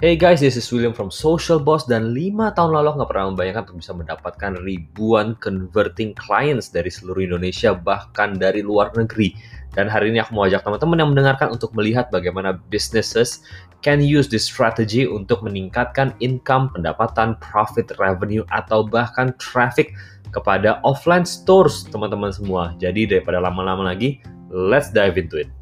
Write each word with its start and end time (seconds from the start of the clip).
Hey 0.00 0.16
guys, 0.16 0.40
this 0.40 0.56
is 0.56 0.64
William 0.72 0.96
from 0.96 1.12
Social 1.12 1.60
Boss 1.60 1.84
dan 1.84 2.16
5 2.16 2.56
tahun 2.56 2.72
lalu 2.72 2.96
nggak 2.96 3.10
pernah 3.12 3.36
membayangkan 3.36 3.68
untuk 3.68 3.84
bisa 3.84 3.92
mendapatkan 3.92 4.56
ribuan 4.64 5.36
converting 5.44 6.16
clients 6.16 6.72
dari 6.72 6.88
seluruh 6.88 7.20
Indonesia 7.20 7.76
bahkan 7.76 8.32
dari 8.32 8.64
luar 8.64 8.96
negeri. 8.96 9.36
Dan 9.76 9.92
hari 9.92 10.08
ini 10.08 10.24
aku 10.24 10.32
mau 10.32 10.48
ajak 10.48 10.64
teman-teman 10.64 11.04
yang 11.04 11.10
mendengarkan 11.12 11.52
untuk 11.52 11.76
melihat 11.76 12.08
bagaimana 12.08 12.56
businesses 12.72 13.44
can 13.84 14.00
use 14.00 14.24
this 14.24 14.48
strategy 14.48 15.04
untuk 15.04 15.44
meningkatkan 15.44 16.16
income, 16.24 16.72
pendapatan, 16.72 17.36
profit, 17.44 17.92
revenue, 18.00 18.40
atau 18.56 18.80
bahkan 18.80 19.36
traffic 19.36 19.92
kepada 20.32 20.80
offline 20.80 21.28
stores 21.28 21.84
teman-teman 21.92 22.32
semua. 22.32 22.72
Jadi 22.80 23.04
daripada 23.04 23.36
lama-lama 23.36 23.92
lagi, 23.92 24.16
let's 24.48 24.88
dive 24.88 25.20
into 25.20 25.44
it. 25.44 25.59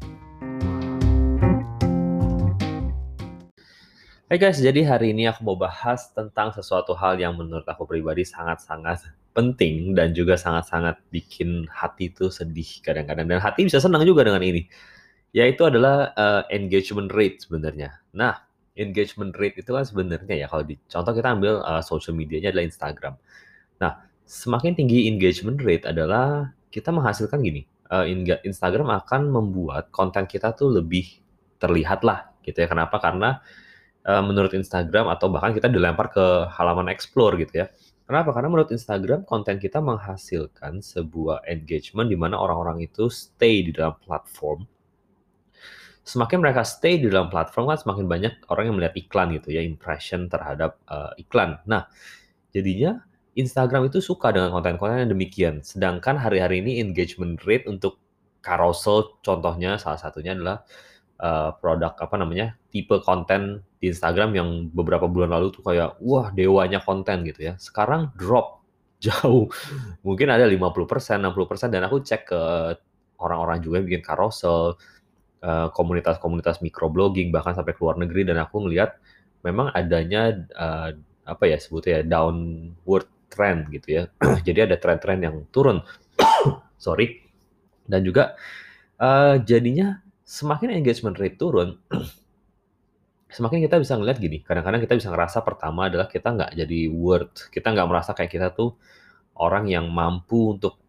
Hai 4.29 4.37
hey 4.37 4.45
guys, 4.45 4.61
jadi 4.61 4.85
hari 4.85 5.09
ini 5.09 5.25
aku 5.25 5.41
mau 5.41 5.57
bahas 5.57 6.13
tentang 6.13 6.53
sesuatu 6.53 6.93
hal 6.93 7.17
yang 7.17 7.33
menurut 7.33 7.65
aku 7.65 7.89
pribadi 7.89 8.21
sangat-sangat 8.21 9.09
penting 9.33 9.97
dan 9.97 10.13
juga 10.13 10.37
sangat-sangat 10.37 11.01
bikin 11.09 11.65
hati 11.65 12.13
itu 12.13 12.29
sedih 12.29 12.77
kadang-kadang 12.85 13.25
dan 13.25 13.41
hati 13.41 13.65
bisa 13.65 13.81
senang 13.81 14.05
juga 14.05 14.21
dengan 14.21 14.45
ini 14.45 14.69
yaitu 15.33 15.65
adalah 15.65 16.13
uh, 16.13 16.45
engagement 16.53 17.09
rate 17.09 17.41
sebenarnya. 17.41 18.05
Nah, 18.13 18.37
engagement 18.77 19.33
rate 19.33 19.65
itu 19.65 19.73
kan 19.73 19.81
sebenarnya 19.81 20.35
ya 20.37 20.45
kalau 20.45 20.61
di 20.61 20.77
contoh 20.85 21.09
kita 21.09 21.33
ambil 21.33 21.65
uh, 21.65 21.81
social 21.81 22.13
medianya 22.13 22.53
adalah 22.53 22.69
Instagram. 22.69 23.17
Nah, 23.81 23.97
semakin 24.29 24.77
tinggi 24.77 25.09
engagement 25.09 25.57
rate 25.57 25.89
adalah 25.89 26.53
kita 26.69 26.93
menghasilkan 26.93 27.41
gini. 27.41 27.65
Uh, 27.89 28.05
Instagram 28.45 28.93
akan 28.93 29.33
membuat 29.33 29.89
konten 29.89 30.29
kita 30.29 30.53
tuh 30.53 30.69
lebih 30.69 31.17
terlihat 31.57 32.05
lah 32.05 32.29
gitu 32.45 32.61
ya. 32.61 32.69
Kenapa? 32.69 33.01
Karena 33.01 33.41
uh, 34.05 34.23
menurut 34.23 34.53
Instagram 34.55 35.11
atau 35.11 35.27
bahkan 35.27 35.51
kita 35.51 35.67
dilempar 35.67 36.13
ke 36.13 36.47
halaman 36.53 36.87
explore 36.87 37.35
gitu 37.39 37.65
ya. 37.65 37.67
Kenapa? 38.09 38.33
Karena 38.33 38.49
menurut 38.49 38.73
Instagram 38.73 39.21
konten 39.21 39.61
kita 39.61 39.77
menghasilkan 39.85 40.81
sebuah 40.81 41.45
engagement 41.45 42.09
di 42.09 42.17
mana 42.17 42.41
orang-orang 42.41 42.89
itu 42.89 43.05
stay 43.05 43.61
di 43.61 43.69
dalam 43.69 43.93
platform. 44.01 44.65
Semakin 46.01 46.41
mereka 46.41 46.65
stay 46.65 46.97
di 46.97 47.05
dalam 47.05 47.29
platform 47.29 47.69
kan 47.69 47.77
semakin 47.77 48.09
banyak 48.09 48.33
orang 48.49 48.65
yang 48.65 48.75
melihat 48.81 48.97
iklan 48.97 49.29
gitu 49.37 49.53
ya, 49.53 49.61
impression 49.61 50.25
terhadap 50.25 50.81
uh, 50.89 51.13
iklan. 51.21 51.61
Nah, 51.69 51.85
jadinya 52.49 53.05
Instagram 53.37 53.93
itu 53.93 54.01
suka 54.01 54.33
dengan 54.33 54.49
konten-konten 54.57 55.05
yang 55.05 55.13
demikian. 55.13 55.55
Sedangkan 55.61 56.17
hari-hari 56.17 56.65
ini 56.65 56.81
engagement 56.81 57.37
rate 57.45 57.69
untuk 57.69 58.01
carousel 58.41 59.21
contohnya 59.23 59.77
salah 59.79 60.01
satunya 60.01 60.35
adalah 60.35 60.65
uh, 61.23 61.55
produk 61.55 61.95
apa 61.95 62.15
namanya 62.19 62.58
tipe 62.69 63.01
konten 63.01 63.65
di 63.81 63.89
Instagram 63.89 64.29
yang 64.35 64.49
beberapa 64.69 65.09
bulan 65.09 65.33
lalu 65.33 65.53
tuh 65.53 65.63
kayak 65.65 65.97
wah 66.03 66.29
dewanya 66.33 66.79
konten 66.81 67.25
gitu 67.25 67.49
ya. 67.49 67.53
Sekarang 67.57 68.13
drop 68.15 68.61
jauh. 69.05 69.47
Mungkin 70.03 70.27
ada 70.27 70.43
50%, 70.43 71.23
60% 71.23 71.73
dan 71.73 71.81
aku 71.87 72.03
cek 72.03 72.21
ke 72.29 72.41
orang-orang 73.19 73.63
juga 73.63 73.79
yang 73.79 73.87
bikin 73.87 74.03
carousel, 74.03 74.75
uh, 75.43 75.67
komunitas-komunitas 75.71 76.59
microblogging 76.59 77.31
bahkan 77.31 77.55
sampai 77.55 77.75
ke 77.75 77.81
luar 77.83 77.95
negeri 77.99 78.27
dan 78.27 78.39
aku 78.43 78.67
ngelihat 78.67 78.99
memang 79.43 79.71
adanya 79.71 80.35
uh, 80.55 80.91
apa 81.23 81.43
ya 81.47 81.57
sebutnya 81.61 82.01
ya 82.01 82.03
downward 82.03 83.07
trend 83.31 83.71
gitu 83.71 83.87
ya. 83.87 84.03
Jadi 84.47 84.59
ada 84.67 84.75
tren-tren 84.75 85.21
yang 85.23 85.45
turun. 85.53 85.79
Sorry. 86.81 87.23
Dan 87.89 88.05
juga 88.05 88.37
uh, 89.01 89.41
jadinya 89.41 89.97
semakin 90.27 90.77
engagement 90.77 91.17
rate 91.17 91.41
turun, 91.41 91.81
semakin 93.29 93.65
kita 93.69 93.77
bisa 93.77 93.93
ngeliat 93.95 94.17
gini, 94.17 94.41
kadang-kadang 94.41 94.81
kita 94.81 94.97
bisa 94.97 95.09
ngerasa 95.13 95.45
pertama 95.45 95.87
adalah 95.87 96.09
kita 96.09 96.33
nggak 96.33 96.51
jadi 96.57 96.79
worth, 96.89 97.53
kita 97.53 97.71
nggak 97.71 97.87
merasa 97.87 98.11
kayak 98.17 98.31
kita 98.33 98.47
tuh 98.51 98.73
orang 99.37 99.69
yang 99.69 99.85
mampu 99.87 100.57
untuk 100.57 100.81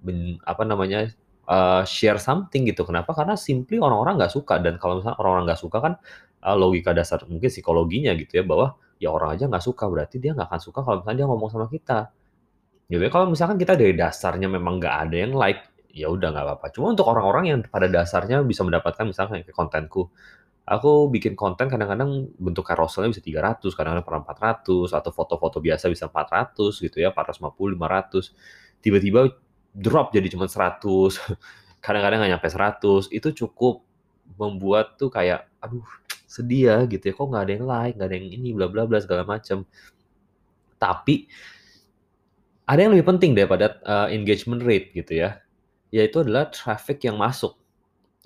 ben, 0.00 0.38
apa 0.46 0.62
namanya 0.62 1.10
uh, 1.50 1.82
share 1.82 2.22
something 2.22 2.66
gitu. 2.70 2.86
Kenapa? 2.86 3.12
Karena 3.12 3.34
simply 3.34 3.82
orang-orang 3.82 4.18
nggak 4.22 4.32
suka 4.32 4.62
dan 4.62 4.78
kalau 4.78 5.02
misalnya 5.02 5.18
orang-orang 5.18 5.44
nggak 5.50 5.60
suka 5.60 5.78
kan 5.82 5.92
uh, 6.46 6.56
logika 6.56 6.94
dasar 6.94 7.22
mungkin 7.26 7.50
psikologinya 7.50 8.14
gitu 8.14 8.42
ya 8.42 8.44
bahwa 8.46 8.78
ya 8.96 9.12
orang 9.12 9.36
aja 9.36 9.44
nggak 9.50 9.64
suka 9.64 9.84
berarti 9.90 10.16
dia 10.22 10.32
nggak 10.32 10.48
akan 10.48 10.60
suka 10.62 10.78
kalau 10.86 10.96
misalnya 11.02 11.18
dia 11.18 11.26
ngomong 11.28 11.50
sama 11.50 11.66
kita. 11.66 11.98
Gitu 12.86 13.02
ya. 13.02 13.10
Kalau 13.10 13.26
misalkan 13.26 13.58
kita 13.58 13.74
dari 13.74 13.94
dasarnya 13.98 14.46
memang 14.46 14.78
nggak 14.78 14.96
ada 15.08 15.16
yang 15.18 15.32
like, 15.34 15.66
ya 15.90 16.06
udah 16.06 16.30
nggak 16.30 16.44
apa-apa. 16.46 16.66
Cuma 16.70 16.94
untuk 16.94 17.06
orang-orang 17.10 17.44
yang 17.50 17.58
pada 17.66 17.90
dasarnya 17.90 18.46
bisa 18.46 18.62
mendapatkan 18.62 19.02
misalnya 19.02 19.42
kayak 19.42 19.50
kontenku, 19.50 20.06
aku 20.66 21.08
bikin 21.14 21.38
konten 21.38 21.70
kadang-kadang 21.70 22.26
bentuk 22.36 22.66
carouselnya 22.66 23.14
bisa 23.14 23.22
300, 23.22 23.62
kadang-kadang 23.72 24.06
pernah 24.06 24.22
400 24.26 24.90
atau 24.92 25.10
foto-foto 25.14 25.62
biasa 25.62 25.86
bisa 25.86 26.10
400 26.10 26.82
gitu 26.82 26.96
ya, 26.98 27.14
450, 27.14 27.78
500. 27.78 28.82
Tiba-tiba 28.82 29.20
drop 29.72 30.10
jadi 30.10 30.26
cuma 30.26 30.50
100. 30.50 30.82
Kadang-kadang 31.84 32.18
nggak 32.18 32.32
nyampe 32.34 32.48
100. 32.50 33.14
Itu 33.14 33.28
cukup 33.30 33.86
membuat 34.34 34.98
tuh 34.98 35.06
kayak 35.06 35.46
aduh 35.62 35.86
sedih 36.26 36.62
ya 36.66 36.76
gitu 36.90 37.04
ya 37.06 37.14
kok 37.14 37.26
nggak 37.30 37.44
ada 37.46 37.52
yang 37.54 37.66
like 37.70 37.94
nggak 37.94 38.08
ada 38.10 38.16
yang 38.18 38.28
ini 38.34 38.50
bla 38.50 38.66
bla 38.66 38.82
bla 38.82 38.98
segala 38.98 39.22
macam 39.22 39.62
tapi 40.82 41.30
ada 42.66 42.82
yang 42.82 42.90
lebih 42.90 43.06
penting 43.06 43.38
daripada 43.38 43.78
uh, 43.86 44.10
engagement 44.10 44.66
rate 44.66 44.90
gitu 44.98 45.22
ya 45.22 45.38
yaitu 45.94 46.22
adalah 46.22 46.50
traffic 46.50 47.06
yang 47.06 47.16
masuk. 47.16 47.54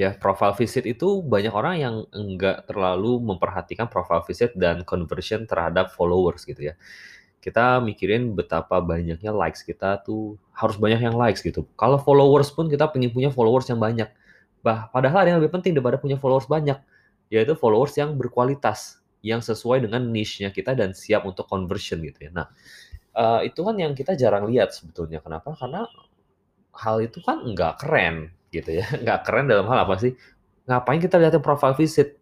Ya, 0.00 0.16
profile 0.16 0.56
visit 0.56 0.88
itu 0.88 1.20
banyak 1.20 1.52
orang 1.52 1.74
yang 1.76 1.94
enggak 2.16 2.64
terlalu 2.64 3.20
memperhatikan 3.20 3.84
profile 3.92 4.24
visit 4.24 4.56
dan 4.56 4.80
conversion 4.88 5.44
terhadap 5.44 5.92
followers 5.92 6.48
gitu 6.48 6.72
ya. 6.72 6.74
Kita 7.44 7.84
mikirin 7.84 8.32
betapa 8.32 8.80
banyaknya 8.80 9.28
likes 9.28 9.60
kita 9.60 10.00
tuh 10.00 10.40
harus 10.56 10.80
banyak 10.80 11.04
yang 11.04 11.20
likes 11.20 11.44
gitu. 11.44 11.68
Kalau 11.76 12.00
followers 12.00 12.48
pun 12.48 12.72
kita 12.72 12.88
pengen 12.88 13.12
punya 13.12 13.28
followers 13.28 13.68
yang 13.68 13.76
banyak. 13.76 14.08
Bah, 14.64 14.88
padahal 14.88 15.28
ada 15.28 15.28
yang 15.36 15.40
lebih 15.44 15.60
penting 15.60 15.76
daripada 15.76 16.00
punya 16.00 16.16
followers 16.16 16.48
banyak, 16.48 16.80
yaitu 17.28 17.52
followers 17.52 17.92
yang 18.00 18.16
berkualitas, 18.16 19.04
yang 19.20 19.44
sesuai 19.44 19.84
dengan 19.84 20.00
niche-nya 20.08 20.48
kita 20.48 20.72
dan 20.72 20.96
siap 20.96 21.28
untuk 21.28 21.44
conversion 21.44 22.00
gitu 22.00 22.24
ya. 22.24 22.30
Nah, 22.32 22.48
uh, 23.20 23.44
itu 23.44 23.60
kan 23.60 23.76
yang 23.76 23.92
kita 23.92 24.16
jarang 24.16 24.48
lihat 24.48 24.72
sebetulnya. 24.72 25.20
Kenapa? 25.20 25.52
Karena 25.52 25.84
hal 26.72 27.04
itu 27.04 27.20
kan 27.20 27.44
nggak 27.44 27.84
keren 27.84 28.39
gitu 28.50 28.82
ya. 28.82 28.86
Nggak 29.02 29.26
keren 29.26 29.46
dalam 29.46 29.66
hal 29.70 29.86
apa 29.86 29.96
sih? 29.98 30.12
Ngapain 30.66 31.00
kita 31.02 31.16
liatin 31.18 31.42
profile 31.42 31.74
visit? 31.74 32.20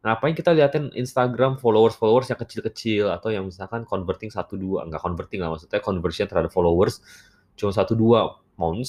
Ngapain 0.00 0.32
kita 0.32 0.56
liatin 0.56 0.88
Instagram 0.96 1.60
followers-followers 1.60 2.32
yang 2.32 2.40
kecil-kecil 2.40 3.12
atau 3.12 3.28
yang 3.28 3.44
misalkan 3.44 3.84
converting 3.84 4.32
satu 4.32 4.56
dua 4.56 4.88
nggak 4.88 5.02
converting 5.02 5.44
lah 5.44 5.52
maksudnya 5.52 5.76
conversion 5.84 6.24
terhadap 6.24 6.48
followers 6.48 7.04
cuma 7.52 7.68
satu 7.68 7.92
dua 7.92 8.40
mau 8.56 8.72
100. 8.72 8.88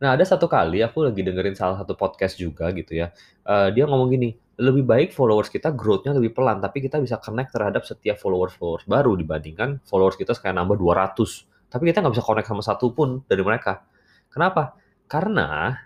Nah 0.00 0.16
ada 0.16 0.24
satu 0.24 0.48
kali 0.48 0.80
aku 0.80 1.04
lagi 1.04 1.20
dengerin 1.20 1.52
salah 1.52 1.76
satu 1.76 1.92
podcast 1.92 2.40
juga 2.40 2.72
gitu 2.72 2.96
ya. 2.96 3.12
Uh, 3.44 3.68
dia 3.68 3.84
ngomong 3.84 4.08
gini, 4.16 4.32
lebih 4.56 4.84
baik 4.88 5.12
followers 5.12 5.52
kita 5.52 5.68
growth-nya 5.76 6.16
lebih 6.16 6.32
pelan 6.32 6.64
tapi 6.64 6.80
kita 6.80 6.96
bisa 6.96 7.20
connect 7.20 7.52
terhadap 7.52 7.84
setiap 7.84 8.16
followers-followers 8.16 8.88
baru 8.88 9.12
dibandingkan 9.12 9.84
followers 9.84 10.16
kita 10.16 10.32
sekarang 10.32 10.64
nambah 10.64 10.80
200 10.80 11.68
tapi 11.72 11.88
kita 11.88 12.04
nggak 12.04 12.14
bisa 12.16 12.24
connect 12.24 12.48
sama 12.48 12.62
satu 12.64 12.96
pun 12.96 13.24
dari 13.28 13.40
mereka. 13.44 13.84
Kenapa? 14.32 14.74
Karena 15.06 15.76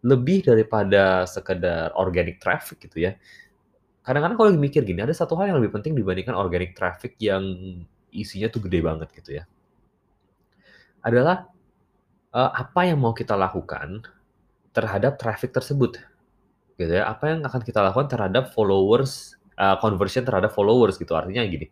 lebih 0.00 0.46
daripada 0.46 1.28
sekedar 1.28 1.92
organic 1.98 2.40
traffic 2.40 2.80
gitu 2.88 3.04
ya. 3.04 3.12
Kadang-kadang 4.00 4.38
kalau 4.40 4.50
mikir 4.56 4.80
gini, 4.86 5.04
ada 5.04 5.12
satu 5.12 5.36
hal 5.36 5.52
yang 5.52 5.58
lebih 5.60 5.76
penting 5.76 5.92
dibandingkan 5.92 6.32
organic 6.32 6.72
traffic 6.72 7.20
yang 7.20 7.44
isinya 8.08 8.48
tuh 8.48 8.64
gede 8.64 8.80
banget 8.80 9.12
gitu 9.12 9.42
ya. 9.42 9.44
Adalah 11.04 11.50
uh, 12.32 12.52
apa 12.54 12.88
yang 12.88 13.02
mau 13.02 13.12
kita 13.12 13.36
lakukan 13.36 14.06
terhadap 14.72 15.20
traffic 15.20 15.52
tersebut. 15.52 16.00
Gitu 16.80 16.96
ya. 16.96 17.12
Apa 17.12 17.36
yang 17.36 17.44
akan 17.44 17.60
kita 17.60 17.84
lakukan 17.84 18.08
terhadap 18.08 18.56
followers, 18.56 19.36
uh, 19.60 19.76
conversion 19.84 20.24
terhadap 20.24 20.56
followers 20.56 20.96
gitu. 20.96 21.12
Artinya 21.12 21.44
gini, 21.44 21.68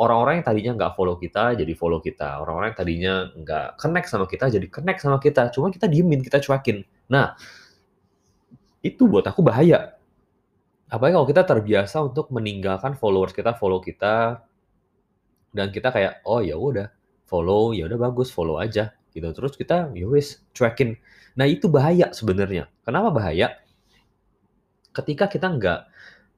orang-orang 0.00 0.40
yang 0.40 0.46
tadinya 0.48 0.72
nggak 0.80 0.92
follow 0.96 1.20
kita 1.20 1.60
jadi 1.60 1.72
follow 1.76 2.00
kita. 2.00 2.40
Orang-orang 2.40 2.72
yang 2.72 2.78
tadinya 2.80 3.14
nggak 3.36 3.66
connect 3.76 4.08
sama 4.08 4.24
kita 4.24 4.48
jadi 4.48 4.66
connect 4.72 5.00
sama 5.04 5.20
kita. 5.20 5.52
Cuma 5.52 5.68
kita 5.68 5.84
diemin, 5.84 6.24
kita 6.24 6.40
cuekin. 6.40 6.88
Nah, 7.12 7.36
itu 8.80 9.04
buat 9.04 9.28
aku 9.28 9.44
bahaya. 9.44 10.00
Apalagi 10.90 11.14
kalau 11.14 11.28
kita 11.28 11.42
terbiasa 11.46 11.96
untuk 12.02 12.32
meninggalkan 12.32 12.96
followers 12.96 13.36
kita, 13.36 13.54
follow 13.54 13.78
kita, 13.78 14.42
dan 15.54 15.70
kita 15.70 15.92
kayak, 15.94 16.24
oh 16.26 16.42
ya 16.42 16.58
udah, 16.58 16.90
follow, 17.28 17.70
ya 17.76 17.86
udah 17.86 18.10
bagus, 18.10 18.32
follow 18.32 18.58
aja, 18.58 18.90
gitu. 19.14 19.30
Terus 19.30 19.54
kita, 19.54 19.92
ya 19.94 20.06
wis, 20.10 20.42
cuekin. 20.50 20.98
Nah 21.38 21.46
itu 21.46 21.70
bahaya 21.70 22.10
sebenarnya. 22.10 22.66
Kenapa 22.82 23.14
bahaya? 23.14 23.54
Ketika 24.90 25.30
kita 25.30 25.46
nggak 25.46 25.80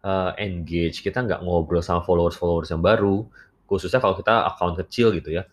uh, 0.04 0.36
engage, 0.36 1.00
kita 1.00 1.24
nggak 1.24 1.40
ngobrol 1.40 1.80
sama 1.80 2.04
followers-followers 2.04 2.68
yang 2.68 2.84
baru, 2.84 3.24
khususnya 3.72 4.04
kalau 4.04 4.12
kita 4.12 4.44
account 4.52 4.76
kecil 4.84 5.16
gitu 5.16 5.32
ya, 5.32 5.48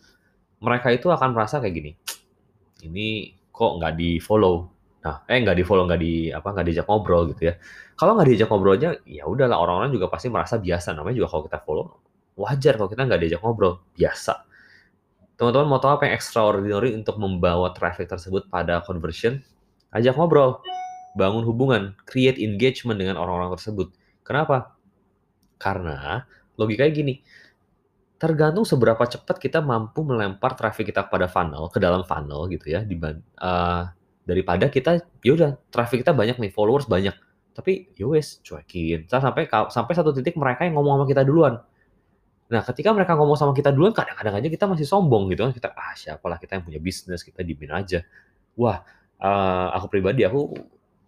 mereka 0.59 0.91
itu 0.91 1.07
akan 1.07 1.31
merasa 1.31 1.63
kayak 1.63 1.71
gini, 1.71 1.91
ini 2.83 3.31
kok 3.55 3.79
nggak 3.79 3.95
di 3.95 4.19
follow, 4.19 4.67
Nah, 4.99 5.23
eh 5.31 5.39
nggak 5.39 5.55
di 5.55 5.63
follow, 5.63 5.87
nggak 5.87 6.01
di 6.01 6.27
apa, 6.27 6.51
nggak 6.51 6.65
diajak 6.67 6.85
ngobrol 6.91 7.31
gitu 7.31 7.47
ya. 7.47 7.53
Kalau 7.95 8.19
nggak 8.19 8.27
diajak 8.35 8.49
ngobrolnya, 8.51 8.89
ya 9.07 9.23
udahlah 9.31 9.55
orang-orang 9.55 9.95
juga 9.95 10.11
pasti 10.11 10.27
merasa 10.27 10.59
biasa. 10.59 10.91
Namanya 10.91 11.23
juga 11.23 11.29
kalau 11.31 11.43
kita 11.47 11.59
follow, 11.63 11.85
wajar 12.35 12.75
kalau 12.75 12.89
kita 12.91 13.07
nggak 13.07 13.19
diajak 13.23 13.39
ngobrol, 13.39 13.79
biasa. 13.95 14.43
Teman-teman 15.39 15.71
mau 15.71 15.79
tahu 15.79 15.95
apa 15.95 16.11
yang 16.11 16.15
extraordinary 16.19 16.91
untuk 16.91 17.15
membawa 17.15 17.71
traffic 17.71 18.11
tersebut 18.11 18.51
pada 18.51 18.83
conversion? 18.83 19.39
Ajak 19.95 20.19
ngobrol, 20.19 20.59
bangun 21.15 21.47
hubungan, 21.47 21.95
create 22.03 22.35
engagement 22.35 22.99
dengan 22.99 23.15
orang-orang 23.15 23.55
tersebut. 23.55 23.95
Kenapa? 24.27 24.75
Karena 25.55 26.27
logikanya 26.59 26.91
gini, 26.91 27.23
tergantung 28.19 28.67
seberapa 28.67 28.99
cepat 28.99 29.39
kita 29.39 29.63
mampu 29.63 30.03
melempar 30.03 30.53
traffic 30.59 30.91
kita 30.91 31.07
pada 31.07 31.31
funnel, 31.31 31.71
ke 31.71 31.79
dalam 31.79 32.03
funnel 32.03 32.51
gitu 32.51 32.75
ya, 32.75 32.83
di 32.83 32.99
uh, 32.99 33.83
daripada 34.27 34.67
kita 34.67 34.99
ya 35.23 35.31
udah 35.33 35.55
traffic 35.71 36.03
kita 36.03 36.11
banyak 36.11 36.35
nih, 36.37 36.51
followers 36.51 36.85
banyak, 36.85 37.15
tapi 37.55 37.89
yowes 37.95 38.43
ya 38.43 38.59
cuekin. 38.59 39.07
Sampai 39.07 39.47
sampai 39.47 39.93
satu 39.95 40.11
titik 40.11 40.35
mereka 40.35 40.67
yang 40.67 40.75
ngomong 40.75 41.01
sama 41.01 41.07
kita 41.07 41.23
duluan. 41.23 41.63
Nah, 42.49 42.61
ketika 42.65 42.91
mereka 42.91 43.13
ngomong 43.15 43.37
sama 43.37 43.53
kita 43.53 43.69
duluan, 43.71 43.93
kadang-kadang 43.93 44.41
aja 44.41 44.47
kita 44.49 44.65
masih 44.65 44.83
sombong 44.83 45.29
gitu 45.31 45.45
kan. 45.45 45.53
Kita, 45.53 45.69
ah 45.71 45.93
siapalah 45.93 46.41
kita 46.41 46.57
yang 46.57 46.63
punya 46.65 46.81
bisnis, 46.81 47.21
kita 47.21 47.45
dimin 47.45 47.71
aja. 47.71 48.01
Wah, 48.57 48.81
uh, 49.21 49.67
aku 49.77 49.85
pribadi, 49.87 50.25
aku 50.25 50.57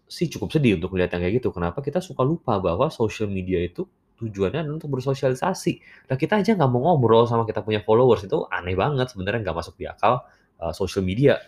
sih 0.06 0.30
cukup 0.30 0.54
sedih 0.54 0.78
untuk 0.78 0.94
melihat 0.94 1.18
yang 1.18 1.28
kayak 1.28 1.36
gitu. 1.42 1.50
Kenapa 1.50 1.82
kita 1.82 1.98
suka 1.98 2.22
lupa 2.22 2.62
bahwa 2.62 2.94
social 2.94 3.26
media 3.26 3.58
itu 3.58 3.90
tujuannya 4.22 4.62
untuk 4.70 4.94
bersosialisasi. 4.94 5.74
Nah 6.08 6.16
kita 6.16 6.40
aja 6.40 6.54
nggak 6.54 6.70
mau 6.70 6.94
ngobrol 6.94 7.26
sama 7.26 7.50
kita 7.50 7.66
punya 7.66 7.82
followers 7.82 8.30
itu 8.30 8.46
aneh 8.54 8.78
banget 8.78 9.10
sebenarnya 9.10 9.42
nggak 9.42 9.58
masuk 9.58 9.76
di 9.82 9.90
akal 9.90 10.22
uh, 10.62 10.74
social 10.74 11.02
media. 11.02 11.42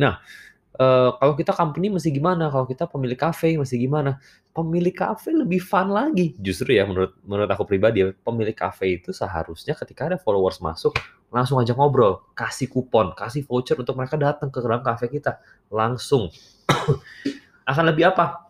Nah 0.00 0.16
Uh, 0.80 1.12
kalau 1.20 1.34
kita 1.36 1.52
company 1.52 1.92
mesti 1.92 2.08
gimana? 2.08 2.48
Kalau 2.48 2.64
kita 2.64 2.88
pemilik 2.88 3.18
kafe 3.18 3.58
mesti 3.58 3.76
gimana? 3.76 4.16
Pemilik 4.54 4.96
kafe 4.96 5.34
lebih 5.34 5.60
fun 5.60 5.92
lagi. 5.92 6.32
Justru 6.40 6.72
ya 6.72 6.88
menurut 6.88 7.20
menurut 7.26 7.50
aku 7.52 7.66
pribadi 7.68 8.00
ya, 8.00 8.14
pemilik 8.22 8.56
kafe 8.56 8.96
itu 8.96 9.12
seharusnya 9.12 9.76
ketika 9.76 10.08
ada 10.08 10.16
followers 10.16 10.62
masuk 10.62 10.96
langsung 11.28 11.60
aja 11.60 11.76
ngobrol, 11.76 12.24
kasih 12.32 12.72
kupon, 12.72 13.12
kasih 13.12 13.44
voucher 13.44 13.76
untuk 13.76 13.92
mereka 13.92 14.16
datang 14.16 14.48
ke 14.48 14.56
dalam 14.64 14.80
kafe 14.80 15.12
kita 15.12 15.42
langsung. 15.68 16.32
akan 17.70 17.84
lebih 17.90 18.14
apa? 18.16 18.49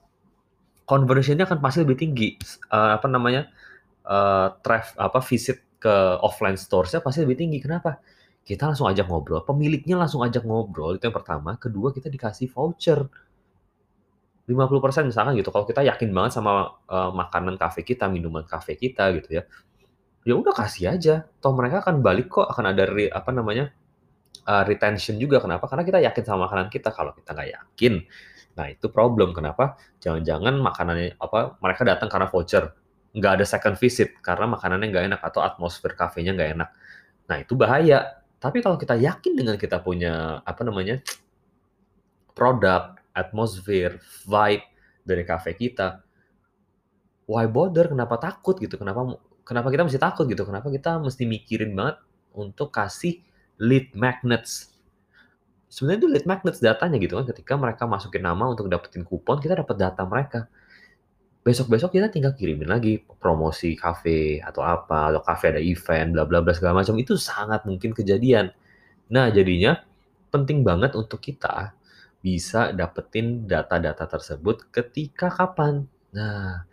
Conversionnya 0.90 1.46
akan 1.46 1.62
pasti 1.62 1.86
lebih 1.86 2.02
tinggi. 2.02 2.34
Uh, 2.66 2.98
apa 2.98 3.06
namanya? 3.06 3.46
Uh, 4.02 4.50
traf 4.66 4.98
apa 4.98 5.22
visit 5.22 5.62
ke 5.78 5.94
offline 6.18 6.58
stores-nya 6.58 6.98
pasti 6.98 7.22
lebih 7.22 7.38
tinggi. 7.38 7.62
Kenapa? 7.62 8.02
kita 8.50 8.66
langsung 8.66 8.88
ajak 8.88 9.06
ngobrol, 9.06 9.44
pemiliknya 9.46 10.00
langsung 10.00 10.24
ajak 10.24 10.42
ngobrol, 10.42 10.96
itu 10.96 11.06
yang 11.06 11.14
pertama. 11.14 11.54
Kedua, 11.60 11.92
kita 11.92 12.08
dikasih 12.08 12.50
voucher. 12.50 13.06
50% 14.50 15.06
misalkan 15.06 15.38
gitu, 15.38 15.54
kalau 15.54 15.62
kita 15.62 15.86
yakin 15.86 16.10
banget 16.10 16.34
sama 16.34 16.74
uh, 16.90 17.14
makanan 17.14 17.54
kafe 17.54 17.86
kita, 17.86 18.10
minuman 18.10 18.42
kafe 18.42 18.74
kita 18.74 19.14
gitu 19.14 19.38
ya, 19.38 19.42
ya 20.26 20.34
udah 20.34 20.50
kasih 20.50 20.90
aja. 20.90 21.30
Toh 21.38 21.54
mereka 21.54 21.86
akan 21.86 22.02
balik 22.02 22.26
kok, 22.26 22.50
akan 22.50 22.74
ada 22.74 22.90
re, 22.90 23.06
apa 23.06 23.30
namanya 23.30 23.70
uh, 24.50 24.66
retention 24.66 25.22
juga. 25.22 25.38
Kenapa? 25.38 25.70
Karena 25.70 25.86
kita 25.86 26.02
yakin 26.02 26.22
sama 26.26 26.50
makanan 26.50 26.66
kita. 26.66 26.90
Kalau 26.90 27.14
kita 27.14 27.30
nggak 27.30 27.50
yakin, 27.54 28.02
nah 28.58 28.66
itu 28.70 28.90
problem. 28.90 29.32
Kenapa? 29.36 29.78
Jangan-jangan 30.02 30.54
makanannya 30.58 31.16
apa 31.18 31.58
mereka 31.62 31.82
datang 31.86 32.08
karena 32.10 32.26
voucher, 32.30 32.74
nggak 33.14 33.32
ada 33.40 33.44
second 33.46 33.76
visit 33.78 34.14
karena 34.22 34.46
makanannya 34.50 34.86
nggak 34.90 35.04
enak 35.14 35.20
atau 35.22 35.40
atmosfer 35.42 35.94
kafenya 35.98 36.34
nggak 36.34 36.50
enak. 36.58 36.68
Nah 37.30 37.36
itu 37.42 37.54
bahaya 37.58 38.20
tapi 38.40 38.64
kalau 38.64 38.80
kita 38.80 38.96
yakin 38.96 39.36
dengan 39.36 39.60
kita 39.60 39.84
punya 39.84 40.40
apa 40.48 40.64
namanya 40.64 41.04
produk, 42.32 42.96
atmosfer, 43.12 44.00
vibe 44.24 44.64
dari 45.04 45.22
cafe 45.28 45.52
kita, 45.52 46.00
why 47.28 47.44
bother? 47.44 47.92
Kenapa 47.92 48.16
takut 48.16 48.56
gitu? 48.56 48.80
Kenapa 48.80 49.20
kenapa 49.44 49.68
kita 49.68 49.84
mesti 49.84 50.00
takut 50.00 50.24
gitu? 50.24 50.48
Kenapa 50.48 50.72
kita 50.72 50.96
mesti 50.96 51.28
mikirin 51.28 51.76
banget 51.76 52.00
untuk 52.32 52.72
kasih 52.72 53.20
lead 53.60 53.92
magnets? 53.92 54.72
Sebenarnya 55.70 56.02
itu 56.02 56.08
lead 56.10 56.26
magnets 56.26 56.58
datanya 56.58 56.98
gitu 56.98 57.14
kan. 57.16 57.24
Ketika 57.30 57.54
mereka 57.54 57.86
masukin 57.86 58.26
nama 58.26 58.50
untuk 58.50 58.66
dapetin 58.66 59.06
kupon, 59.06 59.38
kita 59.38 59.54
dapat 59.54 59.76
data 59.78 60.02
mereka 60.02 60.50
besok-besok 61.40 61.96
kita 61.96 62.12
tinggal 62.12 62.36
kirimin 62.36 62.68
lagi 62.68 63.00
promosi 63.16 63.72
kafe 63.72 64.44
atau 64.44 64.60
apa 64.60 65.08
atau 65.08 65.24
kafe 65.24 65.56
ada 65.56 65.62
event 65.62 66.12
bla 66.12 66.28
bla 66.28 66.44
bla 66.44 66.52
segala 66.52 66.84
macam 66.84 67.00
itu 67.00 67.16
sangat 67.16 67.64
mungkin 67.64 67.96
kejadian. 67.96 68.52
Nah, 69.08 69.32
jadinya 69.32 69.80
penting 70.28 70.62
banget 70.62 70.92
untuk 70.94 71.18
kita 71.24 71.72
bisa 72.20 72.76
dapetin 72.76 73.48
data-data 73.48 74.04
tersebut 74.04 74.68
ketika 74.68 75.32
kapan. 75.32 75.88
Nah, 76.12 76.68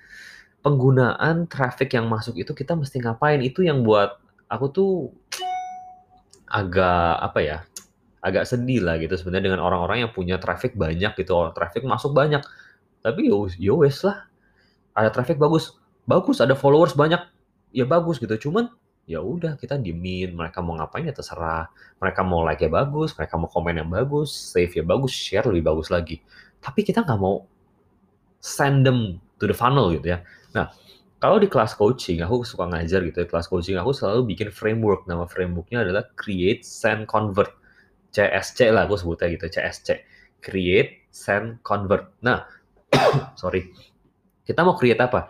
penggunaan 0.60 1.48
traffic 1.48 1.96
yang 1.96 2.12
masuk 2.12 2.36
itu 2.36 2.52
kita 2.52 2.76
mesti 2.76 3.00
ngapain? 3.00 3.40
Itu 3.40 3.64
yang 3.64 3.88
buat 3.88 4.20
aku 4.52 4.66
tuh 4.68 4.92
agak 6.60 7.24
apa 7.24 7.40
ya? 7.40 7.58
Agak 8.28 8.44
sedih 8.46 8.84
lah 8.84 9.00
gitu 9.00 9.16
sebenarnya 9.16 9.54
dengan 9.54 9.62
orang-orang 9.64 10.08
yang 10.08 10.12
punya 10.12 10.36
traffic 10.38 10.76
banyak 10.76 11.16
gitu, 11.16 11.32
orang 11.34 11.56
traffic 11.56 11.88
masuk 11.88 12.12
banyak. 12.12 12.44
Tapi 13.02 13.32
yo 13.32 13.48
yo 13.56 13.80
wes 13.82 14.04
lah, 14.04 14.28
ada 14.92 15.10
traffic 15.14 15.40
bagus, 15.40 15.80
bagus, 16.04 16.44
ada 16.44 16.54
followers 16.54 16.94
banyak, 16.94 17.20
ya 17.72 17.86
bagus 17.88 18.20
gitu. 18.20 18.50
Cuman 18.50 18.68
ya 19.08 19.24
udah 19.24 19.56
kita 19.56 19.80
diemin, 19.80 20.36
mereka 20.36 20.60
mau 20.60 20.76
ngapain 20.76 21.08
ya 21.08 21.16
terserah. 21.16 21.72
Mereka 22.04 22.22
mau 22.28 22.44
like 22.44 22.62
ya 22.62 22.72
bagus, 22.72 23.16
mereka 23.16 23.40
mau 23.40 23.48
komen 23.48 23.80
yang 23.80 23.90
bagus, 23.90 24.30
save 24.30 24.76
ya 24.76 24.84
bagus, 24.84 25.16
share 25.16 25.48
lebih 25.48 25.72
bagus 25.72 25.88
lagi. 25.88 26.20
Tapi 26.60 26.84
kita 26.84 27.08
nggak 27.08 27.20
mau 27.20 27.48
send 28.44 28.84
them 28.84 29.18
to 29.40 29.48
the 29.48 29.56
funnel 29.56 29.90
gitu 29.96 30.14
ya. 30.14 30.20
Nah, 30.54 30.70
kalau 31.18 31.42
di 31.42 31.50
kelas 31.50 31.74
coaching, 31.74 32.22
aku 32.22 32.46
suka 32.46 32.70
ngajar 32.70 33.02
gitu 33.02 33.26
ya, 33.26 33.28
kelas 33.30 33.50
coaching 33.50 33.80
aku 33.80 33.90
selalu 33.90 34.38
bikin 34.38 34.54
framework. 34.54 35.10
Nama 35.10 35.26
frameworknya 35.26 35.82
adalah 35.82 36.06
Create, 36.14 36.62
Send, 36.62 37.10
Convert. 37.10 37.50
CSC 38.14 38.72
lah 38.72 38.88
aku 38.88 38.96
sebutnya 39.00 39.32
gitu, 39.34 39.48
CSC. 39.52 40.04
Create, 40.40 41.08
Send, 41.10 41.62
Convert. 41.66 42.14
Nah, 42.22 42.46
sorry 43.42 43.74
kita 44.48 44.64
mau 44.64 44.80
create 44.80 45.04
apa? 45.04 45.28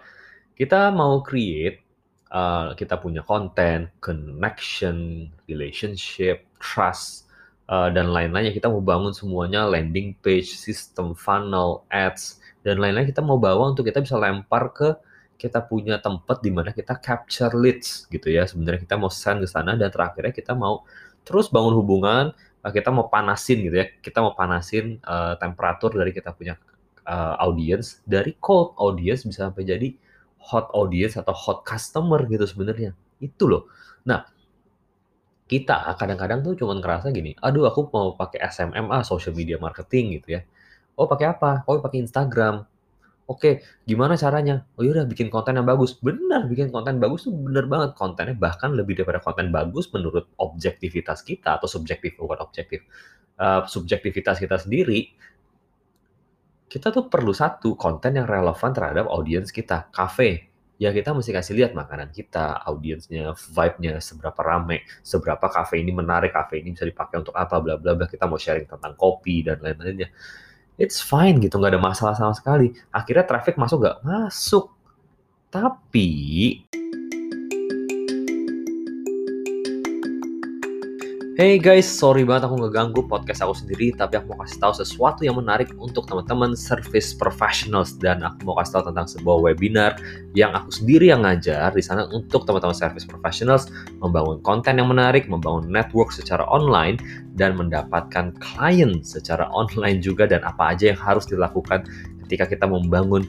Kita 0.53 0.93
mau 0.93 1.25
create 1.25 1.81
uh, 2.29 2.77
kita 2.77 3.01
punya 3.01 3.25
konten, 3.25 3.89
connection, 3.97 5.27
relationship, 5.49 6.45
trust, 6.61 7.25
uh, 7.65 7.89
dan 7.89 8.13
lain-lainnya. 8.13 8.53
Kita 8.53 8.69
mau 8.69 8.79
bangun 8.85 9.09
semuanya 9.17 9.65
landing 9.65 10.13
page, 10.21 10.53
sistem 10.53 11.17
funnel, 11.17 11.81
ads, 11.89 12.37
dan 12.61 12.77
lain-lain 12.77 13.09
kita 13.09 13.25
mau 13.25 13.41
bawa 13.41 13.73
untuk 13.73 13.89
kita 13.89 14.05
bisa 14.05 14.21
lempar 14.21 14.69
ke 14.69 14.93
kita 15.37 15.61
punya 15.65 16.01
tempat 16.01 16.41
di 16.41 16.49
mana 16.49 16.73
kita 16.73 16.97
capture 17.01 17.53
leads 17.57 18.05
gitu 18.13 18.29
ya. 18.29 18.45
Sebenarnya 18.45 18.85
kita 18.85 19.01
mau 19.01 19.09
send 19.09 19.41
ke 19.45 19.49
sana 19.49 19.73
dan 19.73 19.89
terakhirnya 19.89 20.33
kita 20.33 20.53
mau 20.53 20.85
terus 21.25 21.49
bangun 21.49 21.73
hubungan, 21.73 22.33
uh, 22.63 22.71
kita 22.73 22.89
mau 22.93 23.09
panasin 23.11 23.61
gitu 23.65 23.75
ya. 23.77 23.87
Kita 23.99 24.23
mau 24.23 24.33
panasin 24.33 25.01
uh, 25.03 25.35
temperatur 25.37 25.93
dari 25.93 26.11
kita 26.13 26.33
punya 26.33 26.57
uh, 27.05 27.35
audience. 27.41 28.01
Dari 28.07 28.37
cold 28.39 28.77
audience 28.79 29.25
bisa 29.25 29.49
sampai 29.49 29.65
jadi 29.67 29.87
hot 30.37 30.71
audience 30.73 31.19
atau 31.19 31.35
hot 31.35 31.67
customer 31.67 32.23
gitu 32.29 32.45
sebenarnya. 32.47 32.95
Itu 33.19 33.49
loh. 33.49 33.69
Nah 34.07 34.23
kita 35.47 35.95
kadang-kadang 35.95 36.43
tuh 36.43 36.59
cuma 36.59 36.75
ngerasa 36.75 37.07
gini 37.15 37.31
aduh 37.39 37.71
aku 37.71 37.87
mau 37.87 38.11
pakai 38.19 38.43
SMM 38.51 38.91
ah 38.91 38.99
social 39.07 39.31
media 39.31 39.55
marketing 39.55 40.19
gitu 40.19 40.39
ya. 40.39 40.41
Oh 40.99 41.07
pakai 41.07 41.31
apa? 41.31 41.63
Oh 41.69 41.79
pakai 41.79 42.03
Instagram 42.03 42.67
Oke, 43.27 43.59
gimana 43.83 44.15
caranya? 44.15 44.63
Oh 44.79 44.87
yaudah 44.87 45.03
bikin 45.03 45.27
konten 45.27 45.59
yang 45.59 45.67
bagus. 45.67 45.99
Benar, 45.99 46.47
bikin 46.47 46.71
konten 46.71 46.95
bagus 47.03 47.27
tuh 47.27 47.35
bener 47.35 47.67
banget. 47.67 47.91
Kontennya 47.99 48.39
bahkan 48.39 48.71
lebih 48.71 48.95
daripada 48.95 49.19
konten 49.19 49.51
bagus 49.51 49.91
menurut 49.91 50.31
objektivitas 50.39 51.27
kita 51.27 51.59
atau 51.59 51.67
subjektif, 51.67 52.15
bukan 52.15 52.39
objektif. 52.39 52.87
Uh, 53.35 53.67
subjektivitas 53.67 54.39
kita 54.39 54.55
sendiri, 54.55 55.11
kita 56.71 56.87
tuh 56.95 57.11
perlu 57.11 57.35
satu 57.35 57.75
konten 57.75 58.15
yang 58.15 58.27
relevan 58.31 58.71
terhadap 58.71 59.11
audiens 59.11 59.51
kita. 59.51 59.91
Cafe, 59.91 60.47
ya 60.79 60.95
kita 60.95 61.11
mesti 61.11 61.35
kasih 61.35 61.53
lihat 61.59 61.71
makanan 61.75 62.15
kita, 62.15 62.63
audiensnya, 62.63 63.35
vibe-nya, 63.35 63.99
seberapa 63.99 64.39
rame, 64.39 64.87
seberapa 65.03 65.51
cafe 65.51 65.83
ini 65.83 65.91
menarik, 65.91 66.31
cafe 66.31 66.63
ini 66.63 66.71
bisa 66.71 66.87
dipakai 66.87 67.19
untuk 67.19 67.35
apa, 67.35 67.59
bla 67.59 67.75
bla 67.75 67.91
bla. 67.91 68.07
Kita 68.07 68.23
mau 68.23 68.39
sharing 68.39 68.71
tentang 68.71 68.95
kopi 68.95 69.43
dan 69.43 69.59
lain-lainnya. 69.59 70.07
It's 70.77 71.01
fine 71.01 71.41
gitu, 71.41 71.57
nggak 71.57 71.73
ada 71.73 71.81
masalah 71.81 72.13
sama 72.13 72.37
sekali. 72.37 72.69
Akhirnya 72.93 73.25
traffic 73.25 73.57
masuk 73.57 73.81
nggak? 73.81 73.97
Masuk. 74.05 74.69
Tapi 75.49 76.09
Hey 81.37 81.61
guys, 81.61 81.85
sorry 81.85 82.25
banget 82.25 82.49
aku 82.49 82.65
ngeganggu 82.65 83.05
podcast 83.05 83.45
aku 83.45 83.53
sendiri, 83.53 83.93
tapi 83.93 84.17
aku 84.17 84.33
mau 84.33 84.41
kasih 84.41 84.57
tahu 84.57 84.73
sesuatu 84.73 85.21
yang 85.21 85.37
menarik 85.37 85.69
untuk 85.77 86.09
teman-teman 86.09 86.57
service 86.57 87.13
professionals 87.13 87.93
dan 87.93 88.25
aku 88.25 88.41
mau 88.41 88.57
kasih 88.57 88.81
tahu 88.81 88.89
tentang 88.89 89.05
sebuah 89.05 89.37
webinar 89.45 90.01
yang 90.33 90.49
aku 90.57 90.73
sendiri 90.73 91.13
yang 91.13 91.21
ngajar 91.21 91.69
di 91.77 91.85
sana 91.85 92.09
untuk 92.09 92.49
teman-teman 92.49 92.73
service 92.73 93.05
professionals 93.05 93.69
membangun 94.01 94.41
konten 94.41 94.81
yang 94.81 94.89
menarik, 94.89 95.29
membangun 95.29 95.69
network 95.69 96.09
secara 96.09 96.41
online 96.49 96.97
dan 97.37 97.53
mendapatkan 97.53 98.33
klien 98.41 99.05
secara 99.05 99.45
online 99.53 100.01
juga 100.01 100.25
dan 100.25 100.41
apa 100.41 100.73
aja 100.73 100.89
yang 100.89 100.97
harus 100.97 101.29
dilakukan 101.29 101.85
ketika 102.25 102.49
kita 102.49 102.65
membangun 102.65 103.21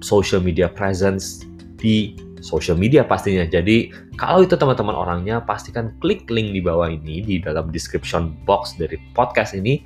social 0.00 0.40
media 0.40 0.64
presence 0.64 1.44
di 1.76 2.16
social 2.40 2.76
media 2.76 3.04
pastinya. 3.04 3.44
Jadi 3.44 3.92
kalau 4.16 4.44
itu 4.44 4.56
teman-teman 4.56 4.96
orangnya 4.96 5.40
pastikan 5.44 5.94
klik 6.00 6.28
link 6.28 6.52
di 6.52 6.60
bawah 6.60 6.88
ini 6.88 7.22
di 7.24 7.36
dalam 7.40 7.68
description 7.70 8.34
box 8.44 8.76
dari 8.80 8.96
podcast 9.12 9.56
ini 9.56 9.84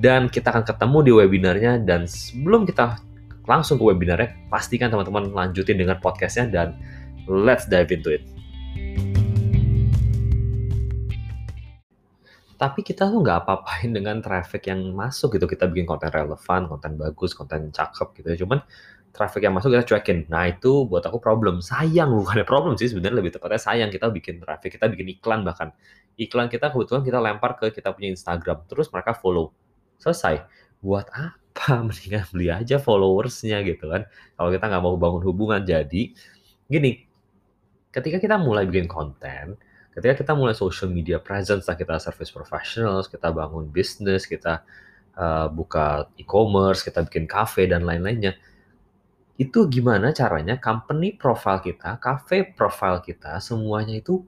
dan 0.00 0.26
kita 0.26 0.50
akan 0.50 0.64
ketemu 0.66 0.98
di 1.04 1.12
webinarnya 1.14 1.72
dan 1.86 2.08
sebelum 2.08 2.66
kita 2.66 2.98
langsung 3.44 3.76
ke 3.76 3.84
webinarnya 3.84 4.32
pastikan 4.48 4.88
teman-teman 4.88 5.30
lanjutin 5.30 5.76
dengan 5.76 6.00
podcastnya 6.00 6.48
dan 6.48 6.68
let's 7.28 7.68
dive 7.68 7.92
into 7.92 8.10
it. 8.10 8.24
Tapi 12.54 12.80
kita 12.86 13.10
tuh 13.10 13.20
nggak 13.20 13.44
apa-apain 13.44 13.90
dengan 13.92 14.22
traffic 14.24 14.70
yang 14.70 14.80
masuk 14.94 15.36
gitu. 15.36 15.44
Kita 15.44 15.68
bikin 15.68 15.84
konten 15.84 16.08
relevan, 16.08 16.70
konten 16.70 16.96
bagus, 16.96 17.36
konten 17.36 17.68
cakep 17.74 18.08
gitu. 18.16 18.28
ya. 18.30 18.36
Cuman 18.40 18.62
traffic 19.14 19.46
yang 19.46 19.54
masuk 19.54 19.70
kita 19.70 19.86
cuekin. 19.86 20.26
Nah 20.26 20.50
itu 20.50 20.90
buat 20.90 21.06
aku 21.06 21.22
problem. 21.22 21.62
Sayang 21.62 22.10
bukan 22.10 22.42
ada 22.42 22.46
problem 22.46 22.74
sih 22.74 22.90
sebenarnya 22.90 23.22
lebih 23.22 23.38
tepatnya 23.38 23.62
sayang 23.62 23.88
kita 23.94 24.10
bikin 24.10 24.42
traffic, 24.42 24.74
kita 24.74 24.90
bikin 24.90 25.06
iklan 25.14 25.46
bahkan. 25.46 25.70
Iklan 26.18 26.50
kita 26.50 26.74
kebetulan 26.74 27.06
kita 27.06 27.18
lempar 27.22 27.54
ke 27.54 27.70
kita 27.70 27.94
punya 27.94 28.10
Instagram, 28.10 28.66
terus 28.66 28.90
mereka 28.90 29.14
follow. 29.14 29.54
Selesai. 30.02 30.42
Buat 30.82 31.06
apa? 31.14 31.80
Mendingan 31.86 32.26
beli 32.34 32.50
aja 32.50 32.82
followersnya 32.82 33.62
gitu 33.62 33.86
kan. 33.86 34.02
Kalau 34.34 34.50
kita 34.50 34.64
nggak 34.66 34.82
mau 34.82 34.98
bangun 34.98 35.22
hubungan. 35.22 35.62
Jadi 35.62 36.10
gini, 36.66 37.06
ketika 37.94 38.18
kita 38.18 38.34
mulai 38.42 38.66
bikin 38.66 38.90
konten, 38.90 39.54
ketika 39.94 40.26
kita 40.26 40.32
mulai 40.34 40.58
social 40.58 40.90
media 40.90 41.22
presence, 41.22 41.70
kita 41.70 42.02
service 42.02 42.34
professionals, 42.34 43.06
kita 43.06 43.30
bangun 43.30 43.70
bisnis, 43.70 44.26
kita 44.26 44.66
uh, 45.14 45.46
buka 45.46 46.10
e-commerce, 46.18 46.82
kita 46.82 47.06
bikin 47.06 47.30
cafe 47.30 47.70
dan 47.70 47.86
lain-lainnya, 47.86 48.34
itu 49.34 49.66
gimana 49.66 50.14
caranya 50.14 50.62
company 50.62 51.18
profile 51.18 51.58
kita, 51.58 51.98
cafe 51.98 52.54
profile 52.54 53.02
kita, 53.02 53.42
semuanya 53.42 53.98
itu 53.98 54.22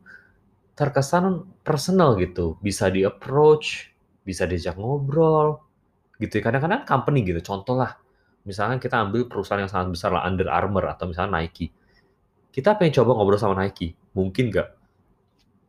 terkesan 0.75 1.47
personal 1.63 2.19
gitu. 2.19 2.59
Bisa 2.59 2.91
di-approach, 2.91 3.95
bisa 4.27 4.51
diajak 4.51 4.75
ngobrol, 4.75 5.63
gitu. 6.19 6.43
Ya. 6.43 6.51
Kadang-kadang 6.51 6.83
company 6.83 7.23
gitu, 7.23 7.39
contoh 7.39 7.79
lah, 7.79 7.95
misalnya 8.43 8.83
kita 8.83 8.99
ambil 8.99 9.31
perusahaan 9.31 9.63
yang 9.63 9.71
sangat 9.71 9.95
besar 9.95 10.11
lah, 10.11 10.27
Under 10.27 10.51
Armour 10.51 10.91
atau 10.91 11.07
misalnya 11.07 11.39
Nike. 11.39 11.71
Kita 12.51 12.75
pengen 12.75 12.99
coba 12.99 13.15
ngobrol 13.15 13.39
sama 13.39 13.55
Nike, 13.63 13.95
mungkin 14.17 14.51
nggak? 14.51 14.69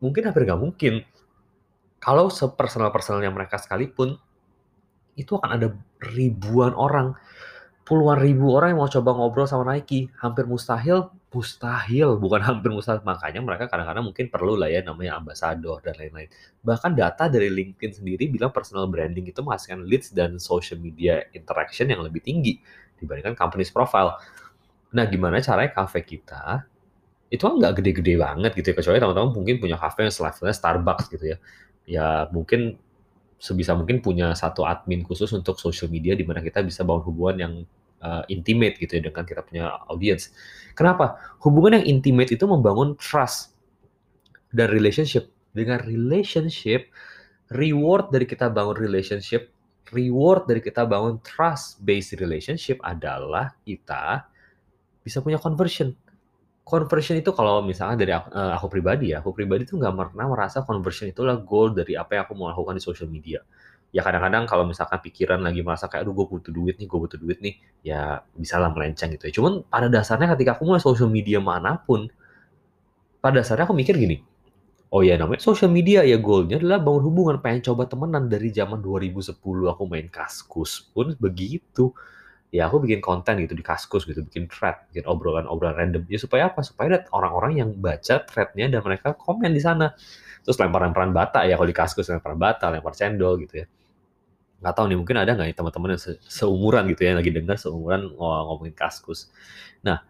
Mungkin 0.01 0.21
hampir 0.25 0.49
nggak 0.49 0.61
mungkin. 0.61 1.05
Kalau 2.01 2.33
sepersonal-personalnya 2.33 3.29
mereka 3.29 3.61
sekalipun, 3.61 4.17
itu 5.17 5.33
akan 5.33 5.49
ada 5.57 5.67
ribuan 6.13 6.77
orang 6.77 7.17
puluhan 7.87 8.19
ribu 8.19 8.51
orang 8.51 8.75
yang 8.75 8.79
mau 8.83 8.91
coba 8.91 9.15
ngobrol 9.15 9.47
sama 9.47 9.63
Nike. 9.71 10.11
Hampir 10.19 10.43
mustahil, 10.43 11.07
mustahil, 11.31 12.19
bukan 12.19 12.43
hampir 12.43 12.67
mustahil. 12.67 12.99
Makanya 13.07 13.39
mereka 13.39 13.71
kadang-kadang 13.71 14.03
mungkin 14.03 14.27
perlu 14.27 14.59
lah 14.59 14.67
ya 14.67 14.83
namanya 14.83 15.15
ambassador 15.15 15.79
dan 15.79 15.95
lain-lain. 15.95 16.27
Bahkan 16.59 16.91
data 16.99 17.31
dari 17.31 17.47
LinkedIn 17.47 18.03
sendiri 18.03 18.27
bilang 18.27 18.51
personal 18.51 18.91
branding 18.91 19.31
itu 19.31 19.39
menghasilkan 19.39 19.87
leads 19.87 20.11
dan 20.11 20.35
social 20.35 20.75
media 20.75 21.23
interaction 21.31 21.87
yang 21.87 22.03
lebih 22.03 22.19
tinggi 22.19 22.59
dibandingkan 22.99 23.39
company's 23.39 23.71
profile. 23.71 24.19
Nah, 24.91 25.07
gimana 25.07 25.39
caranya 25.39 25.71
cafe 25.71 26.03
kita 26.03 26.67
itu 27.27 27.43
kan 27.43 27.59
nggak 27.59 27.83
gede-gede 27.83 28.15
banget 28.19 28.51
gitu 28.55 28.71
ya, 28.71 28.75
kecuali 28.79 28.97
teman-teman 29.03 29.31
mungkin 29.35 29.55
punya 29.59 29.75
cafe 29.75 30.07
yang 30.07 30.15
selevelnya 30.15 30.55
Starbucks 30.55 31.07
gitu 31.11 31.25
ya. 31.35 31.37
Ya 31.87 32.07
mungkin 32.35 32.79
sebisa 33.37 33.77
mungkin 33.77 34.01
punya 34.01 34.33
satu 34.33 34.65
admin 34.65 35.05
khusus 35.05 35.29
untuk 35.33 35.61
social 35.61 35.87
media 35.93 36.17
di 36.17 36.25
mana 36.25 36.41
kita 36.41 36.65
bisa 36.65 36.81
bangun 36.81 37.05
hubungan 37.05 37.37
yang 37.37 37.53
uh, 38.01 38.25
intimate 38.29 38.81
gitu 38.81 38.97
ya 38.97 39.01
dengan 39.09 39.23
kita 39.25 39.41
punya 39.45 39.77
audience. 39.89 40.33
Kenapa? 40.73 41.17
Hubungan 41.41 41.81
yang 41.81 41.85
intimate 41.97 42.33
itu 42.33 42.45
membangun 42.49 42.97
trust 42.97 43.53
dan 44.53 44.73
relationship. 44.73 45.29
Dengan 45.53 45.81
relationship, 45.85 46.89
reward 47.53 48.13
dari 48.13 48.25
kita 48.29 48.49
bangun 48.49 48.77
relationship, 48.77 49.49
reward 49.93 50.45
dari 50.45 50.61
kita 50.61 50.85
bangun 50.85 51.17
trust 51.21 51.81
based 51.81 52.17
relationship 52.17 52.77
adalah 52.85 53.53
kita 53.65 54.27
bisa 55.01 55.23
punya 55.23 55.39
conversion 55.39 55.95
conversion 56.67 57.15
itu 57.15 57.31
kalau 57.31 57.63
misalnya 57.63 57.95
dari 57.95 58.11
aku, 58.11 58.27
uh, 58.35 58.51
aku 58.59 58.67
pribadi 58.67 59.15
ya, 59.15 59.23
aku 59.23 59.31
pribadi 59.31 59.63
tuh 59.63 59.79
nggak 59.79 59.95
pernah 59.95 60.27
merasa 60.27 60.67
conversion 60.67 61.07
itulah 61.07 61.39
goal 61.39 61.71
dari 61.71 61.95
apa 61.95 62.19
yang 62.19 62.23
aku 62.27 62.35
mau 62.35 62.51
lakukan 62.51 62.75
di 62.75 62.83
social 62.83 63.07
media. 63.07 63.39
Ya 63.95 64.03
kadang-kadang 64.03 64.43
kalau 64.51 64.67
misalkan 64.67 64.99
pikiran 64.99 65.39
lagi 65.39 65.63
merasa 65.63 65.87
kayak, 65.87 66.03
aduh 66.03 66.11
gue 66.11 66.27
butuh 66.27 66.51
duit 66.51 66.75
nih, 66.75 66.91
gue 66.91 66.99
butuh 66.99 67.15
duit 67.15 67.39
nih, 67.39 67.55
ya 67.87 68.19
bisa 68.35 68.59
lah 68.59 68.75
melenceng 68.75 69.15
gitu 69.15 69.31
ya. 69.31 69.33
Cuman 69.39 69.63
pada 69.63 69.87
dasarnya 69.87 70.35
ketika 70.35 70.59
aku 70.59 70.67
mulai 70.67 70.83
social 70.83 71.07
media 71.07 71.39
mana 71.39 71.79
pun, 71.79 72.11
pada 73.23 73.39
dasarnya 73.39 73.63
aku 73.63 73.71
mikir 73.71 73.95
gini, 73.95 74.19
oh 74.91 75.07
ya 75.07 75.15
namanya 75.15 75.39
social 75.39 75.71
media 75.71 76.03
ya 76.03 76.19
goalnya 76.19 76.59
adalah 76.59 76.83
bangun 76.83 77.03
hubungan, 77.07 77.35
pengen 77.39 77.63
coba 77.63 77.87
temenan 77.87 78.27
dari 78.27 78.51
zaman 78.51 78.83
2010 78.83 79.39
aku 79.71 79.83
main 79.87 80.11
kaskus 80.11 80.91
pun 80.91 81.15
begitu 81.15 81.95
ya 82.47 82.71
aku 82.71 82.79
bikin 82.79 83.03
konten 83.03 83.43
gitu 83.43 83.53
di 83.53 83.63
Kaskus 83.65 84.07
gitu, 84.07 84.23
bikin 84.23 84.47
thread, 84.47 84.87
bikin 84.91 85.03
obrolan-obrolan 85.03 85.75
random. 85.75 86.03
Ya 86.07 86.19
supaya 86.19 86.47
apa? 86.47 86.63
Supaya 86.63 87.03
orang-orang 87.11 87.59
yang 87.59 87.69
baca 87.75 88.23
threadnya 88.23 88.71
dan 88.71 88.81
mereka 88.83 89.13
komen 89.15 89.51
di 89.51 89.59
sana. 89.59 89.91
Terus 90.47 90.55
lempar-lemparan 90.63 91.11
bata 91.11 91.43
ya 91.43 91.59
kalau 91.59 91.67
di 91.67 91.75
Kaskus, 91.75 92.07
lempar 92.07 92.39
bata, 92.39 92.71
lempar 92.71 92.95
cendol 92.95 93.35
gitu 93.43 93.63
ya. 93.63 93.67
Nggak 94.63 94.73
tahu 94.73 94.85
nih, 94.89 94.97
mungkin 94.97 95.15
ada 95.19 95.31
nggak 95.35 95.53
teman-teman 95.53 95.89
yang 95.93 96.01
se 96.01 96.11
seumuran 96.23 96.87
gitu 96.89 97.03
ya, 97.03 97.13
yang 97.13 97.19
lagi 97.19 97.31
dengar 97.35 97.57
seumuran 97.59 98.15
ngomongin 98.15 98.73
Kaskus. 98.73 99.27
Nah, 99.83 100.01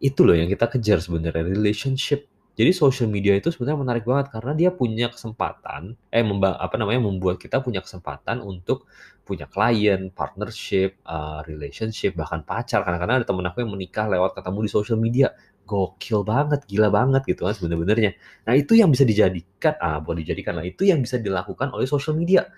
itu 0.00 0.24
loh 0.24 0.34
yang 0.34 0.48
kita 0.48 0.66
kejar 0.72 0.98
sebenarnya, 1.04 1.44
relationship 1.46 2.26
jadi 2.58 2.74
social 2.74 3.06
media 3.06 3.38
itu 3.38 3.54
sebenarnya 3.54 3.78
menarik 3.78 4.02
banget 4.02 4.34
karena 4.34 4.50
dia 4.58 4.70
punya 4.74 5.06
kesempatan, 5.14 5.94
eh 6.10 6.26
memba 6.26 6.58
apa 6.58 6.74
namanya 6.74 7.06
membuat 7.06 7.38
kita 7.38 7.62
punya 7.62 7.78
kesempatan 7.78 8.42
untuk 8.42 8.90
punya 9.22 9.46
klien, 9.46 10.10
partnership, 10.10 10.98
uh, 11.06 11.38
relationship, 11.46 12.18
bahkan 12.18 12.42
pacar. 12.42 12.82
Kadang-kadang 12.82 13.22
ada 13.22 13.26
temen 13.30 13.46
aku 13.46 13.62
yang 13.62 13.70
menikah 13.70 14.10
lewat 14.10 14.34
ketemu 14.34 14.58
di 14.66 14.70
social 14.74 14.98
media. 14.98 15.30
Gokil 15.68 16.26
banget, 16.26 16.66
gila 16.66 16.90
banget 16.90 17.22
gitu 17.30 17.46
kan 17.46 17.54
sebenarnya. 17.54 18.18
Nah 18.48 18.56
itu 18.58 18.74
yang 18.74 18.90
bisa 18.90 19.06
dijadikan, 19.06 19.78
ah 19.78 20.02
boleh 20.02 20.26
dijadikan 20.26 20.58
lah, 20.58 20.66
itu 20.66 20.82
yang 20.82 20.98
bisa 20.98 21.20
dilakukan 21.22 21.70
oleh 21.70 21.86
social 21.86 22.18
media. 22.18 22.48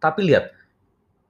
Tapi 0.00 0.24
lihat, 0.24 0.54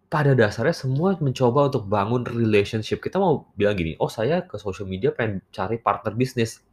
pada 0.06 0.38
dasarnya 0.38 0.76
semua 0.76 1.16
mencoba 1.18 1.66
untuk 1.72 1.88
bangun 1.90 2.22
relationship. 2.28 3.00
Kita 3.02 3.18
mau 3.18 3.48
bilang 3.58 3.74
gini, 3.74 3.98
oh 3.98 4.12
saya 4.12 4.44
ke 4.46 4.54
social 4.60 4.86
media 4.86 5.10
pengen 5.10 5.42
cari 5.50 5.80
partner 5.80 6.12
bisnis 6.14 6.67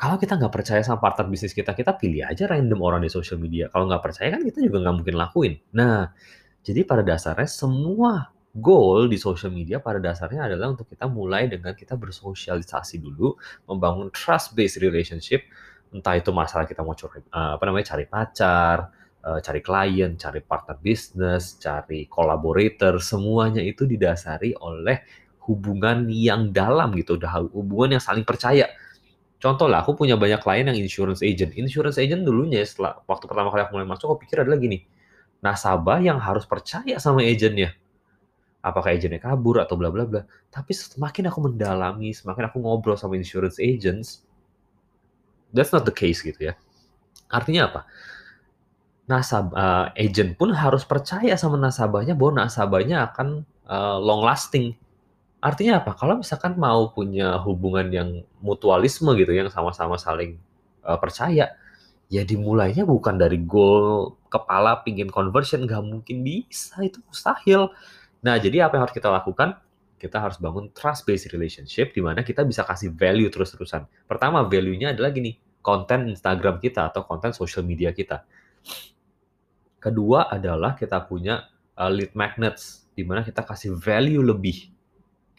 kalau 0.00 0.16
kita 0.16 0.40
nggak 0.40 0.48
percaya 0.48 0.80
sama 0.80 0.96
partner 0.96 1.28
bisnis 1.28 1.52
kita, 1.52 1.76
kita 1.76 1.92
pilih 2.00 2.24
aja 2.24 2.48
random 2.48 2.80
orang 2.80 3.04
di 3.04 3.12
social 3.12 3.36
media. 3.36 3.68
Kalau 3.68 3.84
nggak 3.84 4.00
percaya 4.00 4.32
kan 4.32 4.40
kita 4.40 4.64
juga 4.64 4.80
nggak 4.80 4.96
mungkin 4.96 5.16
lakuin. 5.20 5.52
Nah, 5.76 6.08
jadi 6.64 6.88
pada 6.88 7.04
dasarnya 7.04 7.44
semua 7.44 8.32
goal 8.56 9.12
di 9.12 9.20
social 9.20 9.52
media 9.52 9.76
pada 9.76 10.00
dasarnya 10.00 10.48
adalah 10.48 10.72
untuk 10.72 10.88
kita 10.88 11.04
mulai 11.04 11.52
dengan 11.52 11.76
kita 11.76 12.00
bersosialisasi 12.00 12.96
dulu, 12.96 13.36
membangun 13.68 14.08
trust 14.08 14.56
based 14.56 14.80
relationship, 14.80 15.44
entah 15.92 16.16
itu 16.16 16.32
masalah 16.32 16.64
kita 16.64 16.80
mau 16.80 16.96
cari 16.96 17.20
uh, 17.36 17.60
apa 17.60 17.64
namanya 17.68 17.92
cari 17.92 18.08
pacar, 18.08 18.88
uh, 19.20 19.38
cari 19.44 19.60
klien, 19.60 20.16
cari 20.16 20.40
partner 20.40 20.80
bisnis, 20.80 21.60
cari 21.60 22.08
collaborator, 22.08 22.96
semuanya 23.04 23.60
itu 23.60 23.84
didasari 23.84 24.56
oleh 24.64 25.04
hubungan 25.44 26.08
yang 26.08 26.56
dalam 26.56 26.96
gitu, 26.96 27.20
hubungan 27.52 28.00
yang 28.00 28.02
saling 28.02 28.24
percaya 28.24 28.64
Contoh 29.40 29.72
lah, 29.72 29.80
aku 29.80 29.96
punya 29.96 30.20
banyak 30.20 30.44
klien 30.44 30.68
yang 30.68 30.76
insurance 30.76 31.24
agent. 31.24 31.56
Insurance 31.56 31.96
agent 31.96 32.28
dulunya 32.28 32.60
setelah 32.60 33.00
waktu 33.08 33.24
pertama 33.24 33.48
kali 33.48 33.64
aku 33.64 33.72
mulai 33.80 33.88
masuk, 33.88 34.12
aku 34.12 34.28
pikir 34.28 34.44
adalah 34.44 34.60
gini, 34.60 34.84
nasabah 35.40 35.96
yang 36.04 36.20
harus 36.20 36.44
percaya 36.44 37.00
sama 37.00 37.24
agentnya. 37.24 37.72
Apakah 38.60 38.92
agentnya 38.92 39.16
kabur 39.16 39.64
atau 39.64 39.80
bla 39.80 39.88
bla 39.88 40.04
bla. 40.04 40.28
Tapi 40.52 40.76
semakin 40.76 41.32
aku 41.32 41.40
mendalami, 41.48 42.12
semakin 42.12 42.52
aku 42.52 42.60
ngobrol 42.60 43.00
sama 43.00 43.16
insurance 43.16 43.56
agents, 43.56 44.20
that's 45.56 45.72
not 45.72 45.88
the 45.88 45.94
case 45.94 46.20
gitu 46.20 46.52
ya. 46.52 46.54
Artinya 47.32 47.72
apa? 47.72 47.80
Nasabah 49.08 49.56
uh, 49.56 49.86
agent 49.96 50.36
pun 50.36 50.52
harus 50.52 50.84
percaya 50.84 51.32
sama 51.40 51.56
nasabahnya 51.56 52.12
bahwa 52.12 52.44
nasabahnya 52.44 53.08
akan 53.08 53.48
uh, 53.64 53.96
long 53.96 54.20
lasting 54.20 54.76
Artinya 55.40 55.80
apa? 55.80 55.96
Kalau 55.96 56.20
misalkan 56.20 56.60
mau 56.60 56.92
punya 56.92 57.40
hubungan 57.40 57.88
yang 57.88 58.08
mutualisme 58.44 59.08
gitu, 59.16 59.32
yang 59.32 59.48
sama-sama 59.48 59.96
saling 59.96 60.36
uh, 60.84 61.00
percaya, 61.00 61.56
ya 62.12 62.22
dimulainya 62.28 62.84
bukan 62.84 63.16
dari 63.16 63.40
goal 63.40 64.20
kepala 64.28 64.84
pingin 64.84 65.08
conversion, 65.08 65.64
nggak 65.64 65.80
mungkin 65.80 66.20
bisa, 66.20 66.84
itu 66.84 67.00
mustahil. 67.08 67.72
Nah, 68.20 68.36
jadi 68.36 68.68
apa 68.68 68.76
yang 68.76 68.82
harus 68.84 68.92
kita 68.92 69.08
lakukan? 69.08 69.56
Kita 69.96 70.20
harus 70.20 70.36
bangun 70.36 70.68
trust-based 70.76 71.32
relationship, 71.32 71.96
di 71.96 72.04
mana 72.04 72.20
kita 72.20 72.44
bisa 72.44 72.64
kasih 72.68 72.92
value 72.92 73.32
terus-terusan. 73.32 73.88
Pertama, 74.04 74.44
value-nya 74.44 74.92
adalah 74.92 75.08
gini, 75.08 75.40
konten 75.64 76.08
Instagram 76.08 76.60
kita 76.60 76.92
atau 76.92 77.08
konten 77.08 77.32
social 77.32 77.64
media 77.64 77.96
kita. 77.96 78.28
Kedua 79.80 80.28
adalah 80.28 80.76
kita 80.76 81.00
punya 81.08 81.48
uh, 81.80 81.88
lead 81.88 82.12
magnets, 82.12 82.84
di 82.92 83.08
mana 83.08 83.24
kita 83.24 83.40
kasih 83.40 83.76
value 83.76 84.20
lebih, 84.20 84.68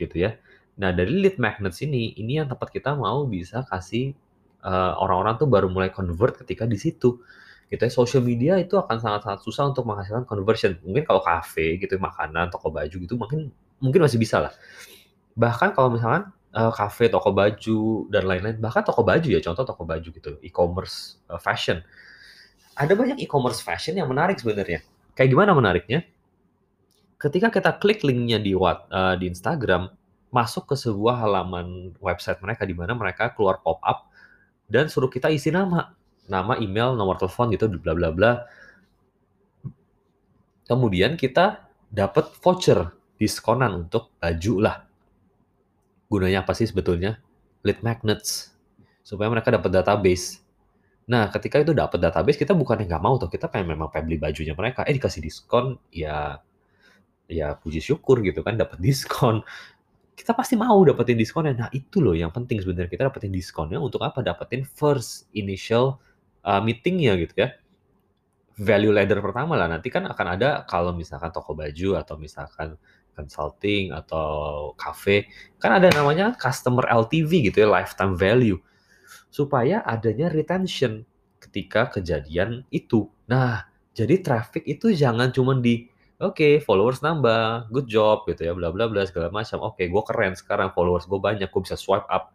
gitu 0.01 0.25
ya. 0.25 0.33
Nah, 0.81 0.89
dari 0.89 1.13
lead 1.13 1.37
magnets 1.37 1.85
ini, 1.85 2.17
ini 2.17 2.41
yang 2.41 2.49
tempat 2.49 2.73
kita 2.73 2.97
mau 2.97 3.29
bisa 3.29 3.61
kasih 3.69 4.17
uh, 4.65 4.97
orang-orang 4.97 5.37
tuh 5.37 5.45
baru 5.45 5.69
mulai 5.69 5.93
convert 5.93 6.41
ketika 6.41 6.65
di 6.65 6.81
situ. 6.81 7.21
Gitu 7.69 7.79
ya, 7.79 7.91
social 7.93 8.25
media 8.25 8.57
itu 8.57 8.75
akan 8.75 8.97
sangat-sangat 8.97 9.39
susah 9.45 9.63
untuk 9.69 9.85
menghasilkan 9.85 10.25
conversion. 10.25 10.75
Mungkin 10.81 11.05
kalau 11.05 11.21
kafe 11.21 11.77
gitu, 11.77 12.01
makanan, 12.01 12.49
toko 12.49 12.73
baju 12.73 12.95
gitu, 12.97 13.13
mungkin 13.15 13.53
mungkin 13.77 14.01
masih 14.01 14.17
bisa 14.17 14.41
lah. 14.41 14.53
Bahkan 15.37 15.77
kalau 15.77 15.93
misalkan 15.93 16.33
uh, 16.57 16.73
kafe, 16.73 17.07
toko 17.07 17.31
baju 17.31 18.09
dan 18.09 18.25
lain-lain, 18.25 18.57
bahkan 18.59 18.83
toko 18.83 19.05
baju 19.05 19.27
ya, 19.29 19.39
contoh 19.39 19.63
toko 19.63 19.85
baju 19.85 20.09
gitu, 20.09 20.35
e-commerce, 20.41 21.21
uh, 21.29 21.37
fashion 21.39 21.79
ada 22.75 22.93
banyak 22.95 23.19
e-commerce 23.21 23.59
fashion 23.59 23.93
yang 23.99 24.07
menarik 24.07 24.39
sebenarnya. 24.39 24.81
Kayak 25.13 25.29
gimana 25.35 25.51
menariknya? 25.51 26.07
Ketika 27.21 27.53
kita 27.53 27.77
klik 27.77 28.01
linknya 28.01 28.41
di 28.41 28.57
what, 28.57 28.89
uh, 28.89 29.13
di 29.13 29.29
Instagram, 29.29 29.93
masuk 30.33 30.73
ke 30.73 30.75
sebuah 30.79 31.21
halaman 31.21 31.93
website 32.01 32.41
mereka 32.41 32.65
di 32.65 32.73
mana 32.73 32.97
mereka 32.97 33.29
keluar 33.37 33.61
pop 33.61 33.77
up 33.85 34.09
dan 34.65 34.89
suruh 34.89 35.11
kita 35.11 35.29
isi 35.29 35.53
nama, 35.53 35.93
nama, 36.25 36.57
email, 36.57 36.97
nomor 36.97 37.21
telepon 37.21 37.53
gitu, 37.53 37.69
bla 37.77 37.93
bla 37.93 38.09
bla. 38.09 38.31
Kemudian 40.65 41.13
kita 41.13 41.61
dapat 41.93 42.33
voucher 42.41 42.89
diskonan 43.21 43.85
untuk 43.85 44.17
baju 44.17 44.53
lah. 44.57 44.77
Gunanya 46.09 46.41
apa 46.41 46.57
sih 46.57 46.65
sebetulnya? 46.65 47.21
Lead 47.61 47.85
magnets 47.85 48.49
supaya 49.05 49.29
mereka 49.29 49.53
dapat 49.53 49.69
database 49.69 50.41
Nah, 51.11 51.27
ketika 51.27 51.59
itu 51.59 51.75
dapat 51.75 51.99
database, 51.99 52.39
kita 52.39 52.55
bukannya 52.55 52.87
nggak 52.87 53.03
mau 53.03 53.19
tuh, 53.19 53.27
kita 53.27 53.51
pengen 53.51 53.75
memang 53.75 53.91
pengen 53.91 54.07
beli 54.07 54.17
bajunya 54.21 54.55
mereka, 54.55 54.87
eh 54.87 54.95
dikasih 54.95 55.19
diskon, 55.19 55.75
ya 55.91 56.39
ya 57.31 57.55
puji 57.55 57.79
syukur 57.79 58.19
gitu 58.21 58.43
kan 58.43 58.59
dapat 58.59 58.77
diskon. 58.83 59.39
Kita 60.11 60.35
pasti 60.35 60.59
mau 60.59 60.77
dapetin 60.85 61.17
diskonnya. 61.17 61.53
Nah, 61.55 61.69
itu 61.73 62.03
loh 62.03 62.13
yang 62.13 62.29
penting 62.29 62.61
sebenarnya 62.61 62.91
kita 62.91 63.07
dapetin 63.09 63.33
diskonnya 63.33 63.79
untuk 63.81 64.03
apa? 64.05 64.21
Dapetin 64.21 64.67
first 64.67 65.31
initial 65.33 65.97
uh, 66.45 66.61
meetingnya 66.61 67.17
gitu 67.17 67.47
ya. 67.47 67.49
Value 68.61 68.93
ladder 68.93 69.17
pertama 69.23 69.57
lah. 69.57 69.65
Nanti 69.65 69.89
kan 69.89 70.05
akan 70.05 70.27
ada 70.37 70.67
kalau 70.69 70.93
misalkan 70.93 71.33
toko 71.33 71.57
baju 71.57 71.97
atau 71.97 72.19
misalkan 72.21 72.77
consulting 73.17 73.91
atau 73.91 74.71
cafe, 74.77 75.27
kan 75.57 75.79
ada 75.81 75.91
namanya 75.91 76.37
customer 76.37 76.85
LTV 76.87 77.51
gitu 77.51 77.65
ya, 77.65 77.67
lifetime 77.67 78.15
value 78.15 78.59
supaya 79.31 79.83
adanya 79.87 80.27
retention 80.27 81.07
ketika 81.39 81.89
kejadian 81.89 82.67
itu. 82.69 83.07
Nah, 83.31 83.65
jadi 83.95 84.19
traffic 84.23 84.67
itu 84.67 84.91
jangan 84.93 85.31
cuma 85.31 85.57
di 85.57 85.87
oke 86.21 86.37
okay, 86.37 86.53
followers 86.61 87.01
nambah, 87.01 87.73
good 87.73 87.89
job 87.89 88.23
gitu 88.29 88.45
ya, 88.45 88.53
bla 88.53 88.69
bla 88.69 88.85
bla 88.85 89.01
segala 89.03 89.33
macam. 89.33 89.65
Oke, 89.65 89.83
okay, 89.83 89.85
gue 89.89 90.03
keren 90.05 90.33
sekarang 90.37 90.69
followers 90.71 91.09
gue 91.09 91.17
banyak, 91.17 91.49
gue 91.49 91.61
bisa 91.65 91.73
swipe 91.73 92.05
up. 92.07 92.31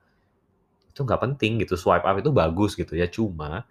Itu 0.91 1.07
nggak 1.07 1.23
penting 1.23 1.63
gitu, 1.63 1.79
swipe 1.79 2.03
up 2.03 2.19
itu 2.19 2.35
bagus 2.35 2.75
gitu 2.75 2.99
ya. 2.99 3.07
Cuma 3.07 3.65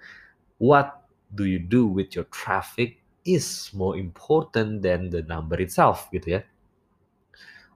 what 0.57 1.03
do 1.35 1.43
you 1.43 1.59
do 1.59 1.83
with 1.83 2.15
your 2.15 2.25
traffic 2.31 3.03
is 3.27 3.73
more 3.75 3.99
important 3.99 4.79
than 4.85 5.11
the 5.11 5.25
number 5.27 5.59
itself 5.59 6.07
gitu 6.15 6.39
ya. 6.39 6.41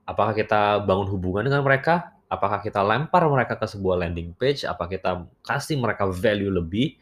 Apakah 0.08 0.32
kita 0.32 0.82
bangun 0.86 1.06
hubungan 1.10 1.46
dengan 1.46 1.62
mereka? 1.62 2.16
Apakah 2.30 2.62
kita 2.62 2.80
lempar 2.80 3.26
mereka 3.26 3.58
ke 3.58 3.66
sebuah 3.66 4.06
landing 4.06 4.32
page, 4.38 4.62
apa 4.62 4.86
kita 4.86 5.26
kasih 5.42 5.78
mereka 5.82 6.06
value 6.06 6.50
lebih, 6.50 6.94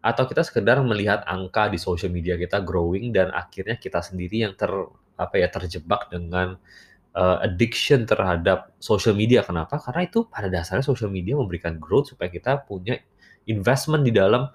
atau 0.00 0.24
kita 0.24 0.40
sekedar 0.40 0.80
melihat 0.80 1.20
angka 1.28 1.68
di 1.68 1.76
social 1.76 2.08
media 2.08 2.40
kita 2.40 2.64
growing 2.64 3.12
dan 3.12 3.28
akhirnya 3.36 3.76
kita 3.76 4.00
sendiri 4.00 4.48
yang 4.48 4.56
ter 4.56 4.72
apa 5.20 5.36
ya 5.36 5.52
terjebak 5.52 6.08
dengan 6.08 6.56
uh, 7.12 7.44
addiction 7.44 8.08
terhadap 8.08 8.72
social 8.80 9.12
media. 9.12 9.44
Kenapa? 9.44 9.76
Karena 9.76 10.08
itu 10.08 10.24
pada 10.24 10.48
dasarnya 10.48 10.84
social 10.84 11.12
media 11.12 11.36
memberikan 11.36 11.76
growth 11.76 12.16
supaya 12.16 12.32
kita 12.32 12.64
punya 12.64 12.96
investment 13.44 14.08
di 14.08 14.12
dalam 14.16 14.48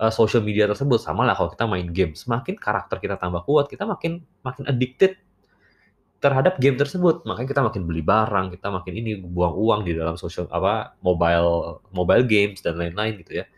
uh, 0.00 0.12
social 0.12 0.44
media 0.44 0.68
tersebut. 0.68 1.00
Sama 1.00 1.24
lah 1.24 1.32
kalau 1.32 1.48
kita 1.52 1.64
main 1.64 1.88
game, 1.88 2.12
semakin 2.12 2.60
karakter 2.60 3.00
kita 3.00 3.16
tambah 3.16 3.44
kuat, 3.48 3.72
kita 3.72 3.88
makin 3.88 4.20
makin 4.44 4.64
addicted 4.68 5.16
terhadap 6.20 6.60
game 6.60 6.76
tersebut. 6.76 7.24
Makanya 7.24 7.48
kita 7.48 7.62
makin 7.64 7.82
beli 7.88 8.04
barang, 8.04 8.52
kita 8.52 8.68
makin 8.68 8.92
ini 8.92 9.10
buang 9.24 9.56
uang 9.56 9.80
di 9.88 9.96
dalam 9.96 10.20
social 10.20 10.44
apa 10.52 10.92
mobile 11.00 11.80
mobile 11.96 12.24
games 12.28 12.60
dan 12.60 12.76
lain-lain 12.76 13.20
gitu 13.24 13.40
ya. 13.40 13.48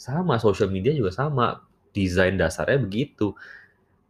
Sama 0.00 0.40
social 0.40 0.72
media 0.72 0.96
juga 0.96 1.12
sama, 1.12 1.60
desain 1.92 2.40
dasarnya 2.40 2.80
begitu. 2.80 3.36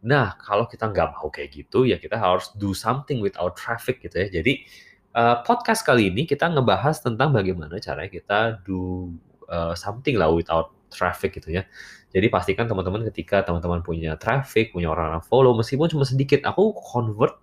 Nah, 0.07 0.39
kalau 0.39 0.65
kita 0.71 0.87
nggak 0.87 1.19
mau 1.19 1.27
kayak 1.27 1.51
gitu, 1.51 1.83
ya 1.83 1.99
kita 1.99 2.15
harus 2.15 2.47
do 2.55 2.71
something 2.71 3.19
with 3.19 3.35
our 3.35 3.51
traffic 3.51 3.99
gitu 3.99 4.15
ya. 4.23 4.27
Jadi 4.31 4.63
uh, 5.19 5.43
podcast 5.43 5.83
kali 5.83 6.07
ini 6.07 6.23
kita 6.23 6.47
ngebahas 6.47 7.03
tentang 7.03 7.35
bagaimana 7.35 7.75
caranya 7.83 8.07
kita 8.07 8.39
do 8.63 9.11
uh, 9.51 9.75
something 9.75 10.15
lah 10.15 10.31
with 10.31 10.47
our 10.47 10.71
traffic 10.87 11.35
gitu 11.35 11.59
ya. 11.59 11.67
Jadi 12.11 12.27
pastikan 12.27 12.67
teman-teman 12.67 13.07
ketika 13.11 13.43
teman-teman 13.43 13.83
punya 13.83 14.15
traffic, 14.19 14.75
punya 14.75 14.91
orang-orang 14.91 15.23
follow, 15.23 15.55
meskipun 15.55 15.87
cuma 15.87 16.03
sedikit, 16.03 16.43
aku 16.43 16.75
convert 16.75 17.39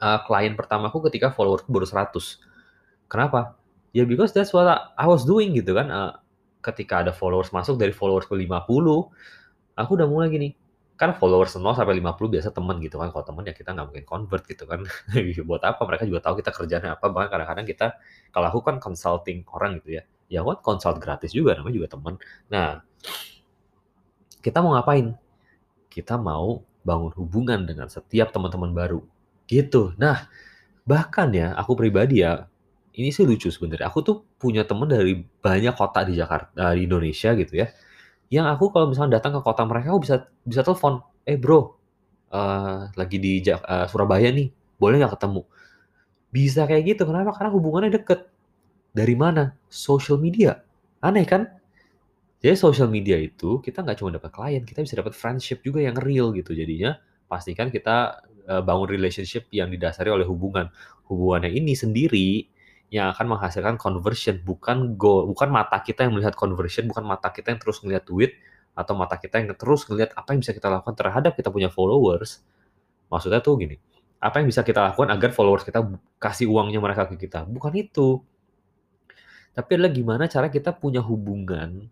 uh, 0.00 0.20
klien 0.24 0.56
pertamaku 0.56 1.04
ketika 1.08 1.32
followerku 1.32 1.68
baru 1.68 1.84
100. 1.88 2.40
Kenapa? 3.08 3.56
Ya 3.92 4.04
because 4.04 4.32
that's 4.32 4.52
what 4.52 4.68
I 4.96 5.06
was 5.08 5.24
doing 5.24 5.56
gitu 5.56 5.76
kan. 5.76 5.88
Uh, 5.88 6.12
ketika 6.66 7.06
ada 7.06 7.12
followers 7.14 7.54
masuk 7.54 7.78
dari 7.78 7.94
followers 7.94 8.26
ke 8.26 8.34
50, 8.34 8.66
aku 9.78 9.90
udah 9.94 10.08
mulai 10.10 10.28
gini. 10.34 10.48
Kan 10.96 11.12
followers 11.14 11.54
0 11.54 11.76
sampai 11.76 12.00
50 12.00 12.32
biasa 12.32 12.48
teman 12.50 12.80
gitu 12.82 12.96
kan. 12.98 13.12
Kalau 13.12 13.24
teman 13.24 13.44
ya 13.46 13.54
kita 13.54 13.70
nggak 13.76 13.86
mungkin 13.92 14.04
convert 14.08 14.42
gitu 14.48 14.64
kan. 14.66 14.82
Buat 15.48 15.62
apa? 15.62 15.80
Mereka 15.86 16.08
juga 16.08 16.20
tahu 16.24 16.40
kita 16.40 16.50
kerjanya 16.56 16.96
apa. 16.96 17.06
Bahkan 17.12 17.28
kadang-kadang 17.28 17.66
kita, 17.68 17.86
kalau 18.32 18.48
aku 18.50 18.60
kan 18.64 18.76
consulting 18.80 19.44
orang 19.52 19.78
gitu 19.84 20.00
ya. 20.00 20.02
Ya 20.26 20.40
kan 20.42 20.58
consult 20.64 20.98
gratis 20.98 21.30
juga, 21.30 21.54
namanya 21.54 21.84
juga 21.84 21.88
teman. 21.94 22.18
Nah, 22.50 22.82
kita 24.42 24.58
mau 24.64 24.74
ngapain? 24.74 25.14
Kita 25.92 26.18
mau 26.18 26.64
bangun 26.82 27.12
hubungan 27.14 27.62
dengan 27.68 27.86
setiap 27.92 28.34
teman-teman 28.34 28.72
baru 28.72 29.00
Gitu. 29.46 29.94
Nah, 29.96 30.26
bahkan 30.82 31.30
ya 31.30 31.54
aku 31.54 31.78
pribadi 31.78 32.26
ya, 32.26 32.50
ini 32.98 33.14
sih 33.14 33.22
lucu 33.22 33.48
sebenarnya. 33.48 33.86
Aku 33.90 34.02
tuh 34.02 34.25
punya 34.46 34.62
temen 34.62 34.86
dari 34.86 35.18
banyak 35.18 35.74
kota 35.74 36.06
di 36.06 36.14
Jakarta 36.14 36.72
di 36.78 36.86
Indonesia 36.86 37.34
gitu 37.34 37.54
ya. 37.58 37.66
Yang 38.30 38.46
aku 38.54 38.64
kalau 38.70 38.86
misalnya 38.90 39.18
datang 39.18 39.34
ke 39.38 39.40
kota 39.42 39.62
mereka 39.66 39.90
aku 39.90 40.00
bisa 40.06 40.16
bisa 40.46 40.62
telepon, 40.62 41.02
"Eh, 41.26 41.34
Bro, 41.34 41.58
uh, 42.30 42.90
lagi 42.94 43.18
di 43.18 43.42
uh, 43.50 43.86
Surabaya 43.90 44.30
nih, 44.30 44.50
boleh 44.78 45.02
nggak 45.02 45.18
ketemu?" 45.18 45.42
Bisa 46.30 46.62
kayak 46.70 46.82
gitu. 46.96 47.02
Kenapa? 47.06 47.34
Karena 47.34 47.50
hubungannya 47.54 47.90
deket. 47.90 48.30
Dari 48.94 49.14
mana? 49.18 49.54
Social 49.66 50.18
media. 50.22 50.62
Aneh 51.02 51.26
kan? 51.26 51.46
Jadi 52.40 52.54
social 52.56 52.86
media 52.86 53.16
itu 53.18 53.58
kita 53.64 53.82
nggak 53.82 53.96
cuma 53.98 54.14
dapat 54.14 54.30
klien, 54.30 54.62
kita 54.62 54.84
bisa 54.84 54.94
dapat 55.00 55.16
friendship 55.16 55.64
juga 55.64 55.82
yang 55.82 55.96
real 55.96 56.30
gitu. 56.36 56.52
Jadinya 56.52 56.94
pastikan 57.26 57.72
kita 57.72 58.22
uh, 58.46 58.62
bangun 58.62 58.86
relationship 58.86 59.50
yang 59.50 59.72
didasari 59.72 60.12
oleh 60.12 60.28
hubungan. 60.28 60.70
Hubungannya 61.10 61.50
ini 61.50 61.72
sendiri 61.74 62.46
yang 62.90 63.10
akan 63.10 63.26
menghasilkan 63.34 63.74
conversion, 63.80 64.38
bukan 64.46 64.94
goal, 64.94 65.26
bukan 65.26 65.50
mata 65.50 65.82
kita 65.82 66.06
yang 66.06 66.14
melihat 66.14 66.38
conversion, 66.38 66.86
bukan 66.86 67.02
mata 67.02 67.34
kita 67.34 67.50
yang 67.50 67.58
terus 67.58 67.82
melihat 67.82 68.06
duit 68.06 68.38
atau 68.76 68.94
mata 68.94 69.18
kita 69.18 69.42
yang 69.42 69.50
terus 69.58 69.88
melihat 69.90 70.14
apa 70.14 70.36
yang 70.36 70.40
bisa 70.44 70.52
kita 70.54 70.68
lakukan 70.70 70.94
terhadap 70.94 71.32
kita 71.34 71.50
punya 71.50 71.66
followers. 71.72 72.46
Maksudnya 73.10 73.42
tuh 73.42 73.58
gini, 73.58 73.76
apa 74.22 74.38
yang 74.38 74.46
bisa 74.46 74.62
kita 74.62 74.92
lakukan 74.92 75.10
agar 75.10 75.30
followers 75.34 75.66
kita 75.66 75.82
kasih 76.22 76.46
uangnya 76.46 76.78
mereka 76.78 77.10
ke 77.10 77.18
kita? 77.18 77.42
Bukan 77.48 77.72
itu. 77.74 78.22
Tapi 79.56 79.70
adalah 79.72 79.90
gimana 79.90 80.24
cara 80.28 80.52
kita 80.52 80.76
punya 80.76 81.00
hubungan 81.00 81.88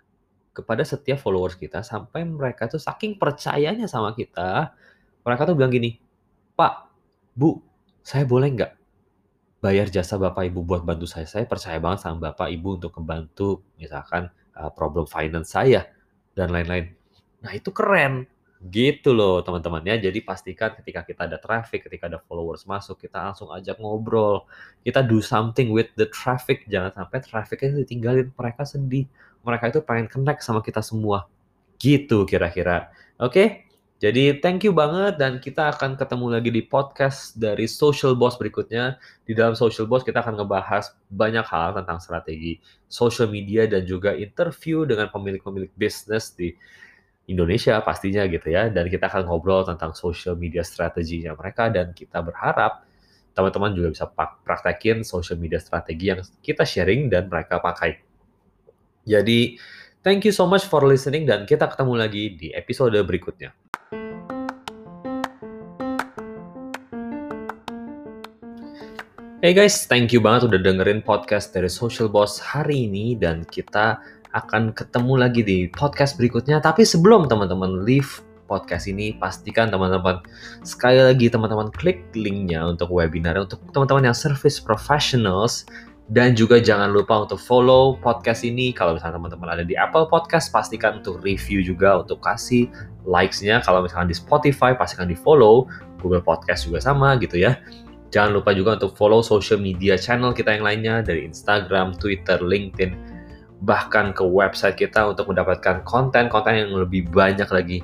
kepada 0.54 0.86
setiap 0.86 1.18
followers 1.18 1.58
kita 1.58 1.82
sampai 1.82 2.22
mereka 2.22 2.70
tuh 2.70 2.78
saking 2.78 3.18
percayanya 3.18 3.90
sama 3.90 4.14
kita, 4.14 4.70
mereka 5.26 5.42
tuh 5.48 5.56
bilang 5.58 5.72
gini, 5.72 5.98
Pak, 6.54 6.86
Bu, 7.34 7.58
saya 8.04 8.22
boleh 8.28 8.52
nggak 8.54 8.83
bayar 9.64 9.88
jasa 9.88 10.20
Bapak 10.20 10.44
Ibu 10.52 10.60
buat 10.60 10.84
bantu 10.84 11.08
saya? 11.08 11.24
Saya 11.24 11.48
percaya 11.48 11.80
banget 11.80 12.04
sama 12.04 12.28
Bapak 12.28 12.52
Ibu 12.52 12.76
untuk 12.76 12.92
membantu 13.00 13.64
misalkan 13.80 14.28
uh, 14.52 14.68
problem 14.68 15.08
finance 15.08 15.56
saya 15.56 15.88
dan 16.36 16.52
lain-lain. 16.52 16.92
Nah 17.40 17.56
itu 17.56 17.72
keren 17.72 18.28
gitu 18.60 19.16
loh 19.16 19.40
teman-teman 19.40 19.80
ya. 19.88 19.96
Jadi 19.96 20.20
pastikan 20.20 20.76
ketika 20.76 21.00
kita 21.08 21.24
ada 21.24 21.40
traffic, 21.40 21.88
ketika 21.88 22.12
ada 22.12 22.20
followers 22.20 22.68
masuk, 22.68 23.00
kita 23.00 23.32
langsung 23.32 23.48
ajak 23.56 23.80
ngobrol. 23.80 24.44
Kita 24.84 25.00
do 25.00 25.24
something 25.24 25.72
with 25.72 25.88
the 25.96 26.12
traffic. 26.12 26.68
Jangan 26.68 26.92
sampai 26.92 27.24
trafficnya 27.24 27.80
ditinggalin. 27.88 28.36
Mereka 28.36 28.68
sedih. 28.68 29.08
Mereka 29.44 29.72
itu 29.72 29.80
pengen 29.80 30.12
connect 30.12 30.44
sama 30.44 30.60
kita 30.60 30.84
semua. 30.84 31.24
Gitu 31.80 32.28
kira-kira. 32.28 32.92
Oke, 33.16 33.64
jadi 34.04 34.36
thank 34.44 34.68
you 34.68 34.76
banget 34.76 35.16
dan 35.16 35.40
kita 35.40 35.72
akan 35.72 35.96
ketemu 35.96 36.36
lagi 36.36 36.52
di 36.52 36.60
podcast 36.60 37.40
dari 37.40 37.64
Social 37.64 38.12
Boss 38.12 38.36
berikutnya. 38.36 39.00
Di 39.24 39.32
dalam 39.32 39.56
Social 39.56 39.88
Boss 39.88 40.04
kita 40.04 40.20
akan 40.20 40.44
ngebahas 40.44 40.92
banyak 41.08 41.40
hal 41.48 41.72
tentang 41.80 41.96
strategi 42.04 42.60
social 42.84 43.32
media 43.32 43.64
dan 43.64 43.88
juga 43.88 44.12
interview 44.12 44.84
dengan 44.84 45.08
pemilik-pemilik 45.08 45.72
bisnis 45.72 46.36
di 46.36 46.52
Indonesia 47.32 47.80
pastinya 47.80 48.28
gitu 48.28 48.52
ya. 48.52 48.68
Dan 48.68 48.92
kita 48.92 49.08
akan 49.08 49.24
ngobrol 49.24 49.64
tentang 49.64 49.96
social 49.96 50.36
media 50.36 50.60
strateginya 50.60 51.32
mereka 51.32 51.72
dan 51.72 51.96
kita 51.96 52.20
berharap 52.20 52.84
teman-teman 53.32 53.72
juga 53.72 53.88
bisa 53.88 54.04
praktekin 54.44 55.00
social 55.00 55.40
media 55.40 55.56
strategi 55.56 56.12
yang 56.12 56.20
kita 56.44 56.68
sharing 56.68 57.08
dan 57.08 57.32
mereka 57.32 57.56
pakai. 57.56 58.04
Jadi 59.08 59.56
Thank 60.04 60.28
you 60.28 60.36
so 60.36 60.44
much 60.44 60.68
for 60.68 60.84
listening 60.84 61.24
dan 61.24 61.48
kita 61.48 61.64
ketemu 61.64 61.96
lagi 61.96 62.36
di 62.36 62.52
episode 62.52 62.92
berikutnya. 63.08 63.63
Hey 69.44 69.52
guys, 69.52 69.84
thank 69.84 70.08
you 70.08 70.24
banget 70.24 70.48
udah 70.48 70.56
dengerin 70.56 71.04
podcast 71.04 71.52
dari 71.52 71.68
Social 71.68 72.08
Boss 72.08 72.40
hari 72.40 72.88
ini 72.88 73.12
dan 73.12 73.44
kita 73.44 74.00
akan 74.32 74.72
ketemu 74.72 75.20
lagi 75.20 75.44
di 75.44 75.68
podcast 75.68 76.16
berikutnya. 76.16 76.64
Tapi 76.64 76.80
sebelum 76.80 77.28
teman-teman 77.28 77.84
leave 77.84 78.24
podcast 78.48 78.88
ini, 78.88 79.12
pastikan 79.20 79.68
teman-teman 79.68 80.24
sekali 80.64 80.96
lagi 80.96 81.28
teman-teman 81.28 81.68
klik 81.76 82.08
linknya 82.16 82.64
untuk 82.64 82.88
webinar 82.88 83.36
untuk 83.36 83.60
teman-teman 83.76 84.08
yang 84.08 84.16
service 84.16 84.56
professionals 84.56 85.68
dan 86.08 86.32
juga 86.32 86.56
jangan 86.56 86.88
lupa 86.88 87.28
untuk 87.28 87.36
follow 87.36 88.00
podcast 88.00 88.48
ini. 88.48 88.72
Kalau 88.72 88.96
misalnya 88.96 89.20
teman-teman 89.20 89.60
ada 89.60 89.64
di 89.68 89.76
Apple 89.76 90.08
Podcast, 90.08 90.56
pastikan 90.56 91.04
untuk 91.04 91.20
review 91.20 91.60
juga, 91.60 92.00
untuk 92.00 92.24
kasih 92.24 92.72
likes-nya. 93.04 93.60
Kalau 93.60 93.84
misalnya 93.84 94.08
di 94.08 94.16
Spotify, 94.16 94.72
pastikan 94.72 95.04
di 95.04 95.20
follow. 95.20 95.68
Google 96.04 96.20
Podcast 96.20 96.68
juga 96.68 96.84
sama 96.84 97.16
gitu 97.16 97.40
ya. 97.40 97.56
Jangan 98.12 98.40
lupa 98.40 98.50
juga 98.54 98.76
untuk 98.80 98.94
follow 98.98 99.22
social 99.22 99.58
media 99.58 99.94
channel 99.98 100.34
kita 100.34 100.56
yang 100.56 100.64
lainnya 100.64 100.94
dari 101.02 101.26
Instagram, 101.26 101.98
Twitter, 101.98 102.38
LinkedIn, 102.38 102.94
bahkan 103.64 104.12
ke 104.12 104.22
website 104.22 104.78
kita 104.78 105.12
untuk 105.12 105.30
mendapatkan 105.30 105.82
konten-konten 105.86 106.54
yang 106.54 106.72
lebih 106.74 107.08
banyak 107.10 107.48
lagi 107.48 107.78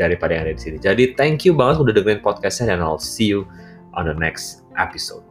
daripada 0.00 0.36
yang 0.36 0.48
ada 0.48 0.54
di 0.56 0.62
sini. 0.62 0.76
Jadi 0.80 1.12
thank 1.16 1.44
you 1.44 1.52
banget 1.52 1.80
udah 1.80 1.92
dengerin 1.96 2.20
podcastnya 2.24 2.76
dan 2.76 2.80
I'll 2.80 3.00
see 3.00 3.28
you 3.28 3.44
on 3.94 4.08
the 4.08 4.16
next 4.16 4.64
episode. 4.80 5.26